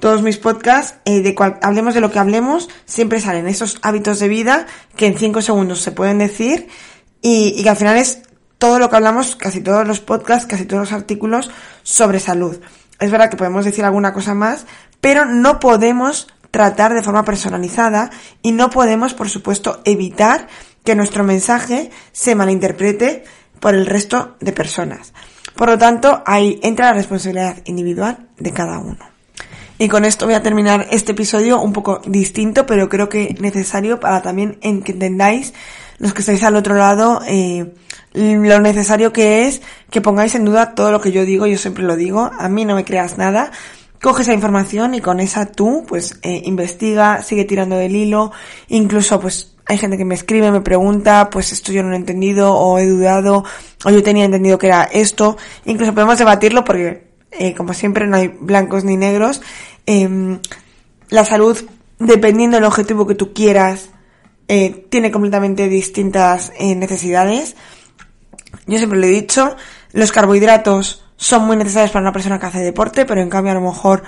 todos 0.00 0.22
mis 0.22 0.38
podcasts, 0.38 0.94
eh, 1.04 1.20
de 1.20 1.34
cual, 1.34 1.58
hablemos 1.60 1.92
de 1.92 2.00
lo 2.00 2.10
que 2.10 2.18
hablemos, 2.18 2.70
siempre 2.86 3.20
salen 3.20 3.46
esos 3.46 3.78
hábitos 3.82 4.18
de 4.18 4.28
vida 4.28 4.66
que 4.96 5.06
en 5.06 5.18
cinco 5.18 5.42
segundos 5.42 5.82
se 5.82 5.92
pueden 5.92 6.16
decir 6.16 6.68
y, 7.20 7.52
y 7.54 7.62
que 7.62 7.68
al 7.68 7.76
final 7.76 7.98
es 7.98 8.22
todo 8.56 8.78
lo 8.78 8.88
que 8.88 8.96
hablamos, 8.96 9.36
casi 9.36 9.60
todos 9.60 9.86
los 9.86 10.00
podcasts, 10.00 10.46
casi 10.46 10.64
todos 10.64 10.84
los 10.84 10.92
artículos 10.92 11.50
sobre 11.82 12.18
salud. 12.18 12.58
Es 12.98 13.10
verdad 13.10 13.28
que 13.28 13.36
podemos 13.36 13.66
decir 13.66 13.84
alguna 13.84 14.14
cosa 14.14 14.32
más, 14.32 14.64
pero 15.02 15.26
no 15.26 15.60
podemos 15.60 16.28
tratar 16.50 16.94
de 16.94 17.02
forma 17.02 17.26
personalizada 17.26 18.08
y 18.40 18.52
no 18.52 18.70
podemos, 18.70 19.12
por 19.12 19.28
supuesto, 19.28 19.82
evitar 19.84 20.48
que 20.82 20.94
nuestro 20.94 21.24
mensaje 21.24 21.90
se 22.12 22.34
malinterprete 22.34 23.24
por 23.60 23.74
el 23.74 23.84
resto 23.84 24.36
de 24.40 24.52
personas. 24.52 25.12
Por 25.56 25.68
lo 25.68 25.78
tanto, 25.78 26.22
ahí 26.26 26.58
entra 26.62 26.86
la 26.86 26.94
responsabilidad 26.94 27.58
individual 27.64 28.28
de 28.38 28.52
cada 28.52 28.78
uno. 28.78 29.12
Y 29.78 29.88
con 29.88 30.04
esto 30.04 30.26
voy 30.26 30.34
a 30.34 30.42
terminar 30.42 30.86
este 30.90 31.12
episodio 31.12 31.60
un 31.60 31.72
poco 31.72 32.00
distinto, 32.06 32.66
pero 32.66 32.88
creo 32.88 33.08
que 33.08 33.34
necesario 33.40 33.98
para 33.98 34.22
también 34.22 34.58
que 34.60 34.92
entendáis, 34.92 35.54
los 35.98 36.14
que 36.14 36.20
estáis 36.20 36.42
al 36.44 36.56
otro 36.56 36.76
lado, 36.76 37.20
eh, 37.26 37.74
lo 38.12 38.60
necesario 38.60 39.12
que 39.12 39.46
es 39.46 39.62
que 39.90 40.00
pongáis 40.00 40.34
en 40.34 40.44
duda 40.44 40.74
todo 40.74 40.92
lo 40.92 41.00
que 41.00 41.12
yo 41.12 41.24
digo, 41.24 41.46
yo 41.46 41.58
siempre 41.58 41.84
lo 41.84 41.96
digo, 41.96 42.30
a 42.38 42.48
mí 42.48 42.64
no 42.64 42.76
me 42.76 42.84
creas 42.84 43.18
nada, 43.18 43.50
coge 44.00 44.22
esa 44.22 44.34
información 44.34 44.94
y 44.94 45.00
con 45.00 45.20
esa 45.20 45.46
tú, 45.46 45.84
pues, 45.86 46.18
eh, 46.22 46.42
investiga, 46.44 47.22
sigue 47.22 47.44
tirando 47.44 47.76
del 47.76 47.96
hilo, 47.96 48.32
incluso, 48.68 49.20
pues, 49.20 49.51
hay 49.66 49.78
gente 49.78 49.96
que 49.96 50.04
me 50.04 50.14
escribe, 50.14 50.50
me 50.50 50.60
pregunta, 50.60 51.30
pues 51.30 51.52
esto 51.52 51.72
yo 51.72 51.82
no 51.82 51.90
lo 51.90 51.94
he 51.94 51.98
entendido, 51.98 52.54
o 52.54 52.78
he 52.78 52.86
dudado, 52.86 53.44
o 53.84 53.90
yo 53.90 54.02
tenía 54.02 54.24
entendido 54.24 54.58
que 54.58 54.66
era 54.66 54.84
esto. 54.84 55.36
Incluso 55.64 55.94
podemos 55.94 56.18
debatirlo 56.18 56.64
porque, 56.64 57.12
eh, 57.30 57.54
como 57.54 57.72
siempre, 57.74 58.06
no 58.06 58.16
hay 58.16 58.28
blancos 58.28 58.84
ni 58.84 58.96
negros. 58.96 59.40
Em, 59.86 60.40
la 61.08 61.24
salud, 61.24 61.56
dependiendo 61.98 62.56
del 62.56 62.64
objetivo 62.64 63.06
que 63.06 63.14
tú 63.14 63.32
quieras, 63.32 63.90
eh, 64.48 64.86
tiene 64.90 65.10
completamente 65.10 65.68
distintas 65.68 66.52
eh, 66.58 66.74
necesidades. 66.74 67.54
Yo 68.66 68.78
siempre 68.78 68.98
lo 68.98 69.06
he 69.06 69.10
dicho, 69.10 69.56
los 69.92 70.12
carbohidratos 70.12 71.04
son 71.16 71.46
muy 71.46 71.56
necesarios 71.56 71.92
para 71.92 72.02
una 72.02 72.12
persona 72.12 72.38
que 72.38 72.46
hace 72.46 72.58
deporte, 72.60 73.04
pero 73.04 73.20
en 73.20 73.30
cambio 73.30 73.52
a 73.52 73.54
lo 73.54 73.60
mejor 73.60 74.02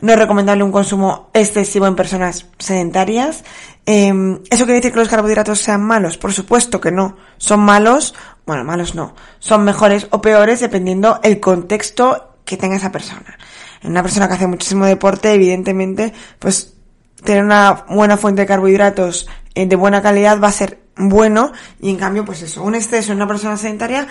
no 0.00 0.12
es 0.12 0.18
recomendable 0.18 0.64
un 0.64 0.72
consumo 0.72 1.30
excesivo 1.34 1.86
en 1.86 1.94
personas 1.94 2.46
sedentarias. 2.58 3.44
Em, 3.84 4.40
¿Eso 4.50 4.64
quiere 4.64 4.80
decir 4.80 4.92
que 4.92 4.98
los 4.98 5.08
carbohidratos 5.08 5.60
sean 5.60 5.82
malos? 5.82 6.16
Por 6.16 6.32
supuesto 6.32 6.80
que 6.80 6.90
no. 6.90 7.16
Son 7.36 7.60
malos, 7.60 8.14
bueno, 8.46 8.64
malos 8.64 8.94
no. 8.94 9.14
Son 9.38 9.64
mejores 9.64 10.06
o 10.10 10.20
peores 10.20 10.60
dependiendo 10.60 11.20
el 11.22 11.40
contexto 11.40 12.36
que 12.44 12.56
tenga 12.56 12.76
esa 12.76 12.90
persona. 12.90 13.38
En 13.82 13.90
una 13.90 14.02
persona 14.02 14.28
que 14.28 14.34
hace 14.34 14.46
muchísimo 14.46 14.86
deporte, 14.86 15.32
evidentemente, 15.32 16.12
pues 16.38 16.74
tener 17.22 17.44
una 17.44 17.84
buena 17.88 18.16
fuente 18.16 18.42
de 18.42 18.46
carbohidratos 18.46 19.28
eh, 19.54 19.66
de 19.66 19.76
buena 19.76 20.02
calidad 20.02 20.40
va 20.40 20.48
a 20.48 20.52
ser 20.52 20.82
bueno 20.96 21.52
y 21.80 21.90
en 21.90 21.96
cambio, 21.96 22.24
pues 22.24 22.42
eso, 22.42 22.62
un 22.62 22.74
exceso 22.74 23.12
en 23.12 23.16
una 23.16 23.26
persona 23.26 23.56
sedentaria 23.56 24.06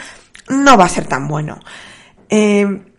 no 0.50 0.78
va 0.78 0.86
a 0.86 0.90
ser 0.90 1.08
tan 1.08 1.28
bueno. 1.28 1.60
Eh, 2.30 2.91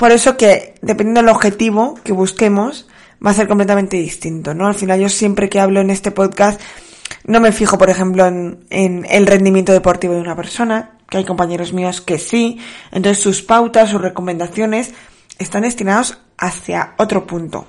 por 0.00 0.12
eso 0.12 0.38
que, 0.38 0.76
dependiendo 0.80 1.20
del 1.20 1.28
objetivo 1.28 1.94
que 2.02 2.14
busquemos, 2.14 2.88
va 3.24 3.32
a 3.32 3.34
ser 3.34 3.46
completamente 3.46 3.98
distinto, 3.98 4.54
¿no? 4.54 4.66
Al 4.66 4.74
final 4.74 4.98
yo 4.98 5.10
siempre 5.10 5.50
que 5.50 5.60
hablo 5.60 5.82
en 5.82 5.90
este 5.90 6.10
podcast 6.10 6.58
no 7.26 7.38
me 7.38 7.52
fijo, 7.52 7.76
por 7.76 7.90
ejemplo, 7.90 8.26
en, 8.26 9.06
el 9.10 9.26
rendimiento 9.26 9.72
deportivo 9.74 10.14
de 10.14 10.22
una 10.22 10.34
persona, 10.34 10.92
que 11.10 11.18
hay 11.18 11.26
compañeros 11.26 11.74
míos 11.74 12.00
que 12.00 12.18
sí, 12.18 12.58
entonces 12.92 13.22
sus 13.22 13.42
pautas, 13.42 13.90
sus 13.90 14.00
recomendaciones 14.00 14.94
están 15.38 15.64
destinados 15.64 16.16
hacia 16.38 16.94
otro 16.96 17.26
punto. 17.26 17.66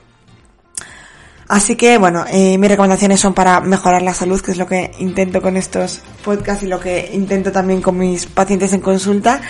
Así 1.49 1.75
que, 1.75 1.97
bueno, 1.97 2.23
eh, 2.31 2.57
mis 2.57 2.69
recomendaciones 2.69 3.19
son 3.19 3.33
para 3.33 3.59
mejorar 3.59 4.03
la 4.03 4.13
salud, 4.13 4.39
que 4.39 4.51
es 4.51 4.57
lo 4.57 4.67
que 4.67 4.91
intento 4.99 5.41
con 5.41 5.57
estos 5.57 5.99
podcasts 6.23 6.63
y 6.63 6.67
lo 6.67 6.79
que 6.79 7.09
intento 7.11 7.51
también 7.51 7.81
con 7.81 7.97
mis 7.97 8.25
pacientes 8.25 8.71
en 8.71 8.79
consulta. 8.79 9.41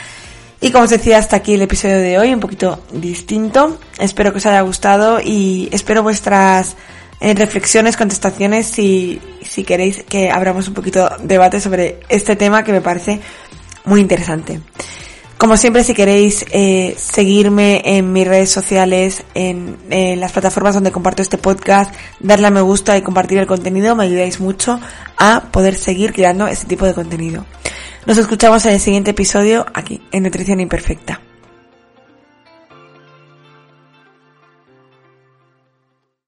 Y 0.64 0.70
como 0.70 0.84
os 0.84 0.92
decía, 0.92 1.18
hasta 1.18 1.38
aquí 1.38 1.56
el 1.56 1.64
episodio 1.64 1.98
de 1.98 2.20
hoy, 2.20 2.32
un 2.32 2.40
poquito 2.40 2.84
distinto. 2.94 3.80
Espero 3.98 4.32
que 4.32 4.38
os 4.38 4.46
haya 4.46 4.62
gustado 4.62 5.20
y 5.20 5.68
espero 5.72 6.04
vuestras 6.04 6.76
eh, 7.20 7.34
reflexiones, 7.34 7.98
contestaciones, 7.98 8.68
si, 8.68 9.20
si 9.42 9.64
queréis 9.64 10.04
que 10.04 10.30
abramos 10.30 10.68
un 10.68 10.76
poquito 10.76 11.10
debate 11.24 11.60
sobre 11.60 12.00
este 12.10 12.36
tema 12.36 12.64
que 12.64 12.74
me 12.74 12.82
parece 12.82 13.20
muy 13.86 14.02
interesante. 14.02 14.62
Como 15.40 15.58
siempre, 15.58 15.84
si 15.84 15.96
queréis 15.96 16.46
eh, 16.52 16.94
seguirme 16.96 17.82
en 17.84 18.14
mis 18.14 18.28
redes 18.28 18.52
sociales, 18.52 19.24
en, 19.34 19.78
en, 19.90 20.20
las 20.20 20.32
plataformas 20.32 20.76
donde 20.76 20.92
comparto 20.92 21.24
este 21.24 21.40
podcast, 21.40 21.92
darle 22.20 22.46
a 22.46 22.52
me 22.52 22.62
gusta 22.62 22.96
y 22.96 23.02
compartir 23.02 23.40
el 23.40 23.48
contenido, 23.48 23.96
me 23.96 24.04
ayudáis 24.04 24.40
mucho 24.40 24.80
a 25.18 25.46
poder 25.52 25.74
seguir 25.74 26.14
creando 26.14 26.46
este 26.46 26.68
tipo 26.68 26.86
de 26.86 26.94
contenido. 26.94 27.48
Nos 28.06 28.18
escuchamos 28.18 28.66
en 28.66 28.74
el 28.74 28.80
siguiente 28.80 29.12
episodio 29.12 29.66
aquí, 29.74 30.02
en 30.12 30.24
Nutrición 30.24 30.60
Imperfecta. 30.60 31.22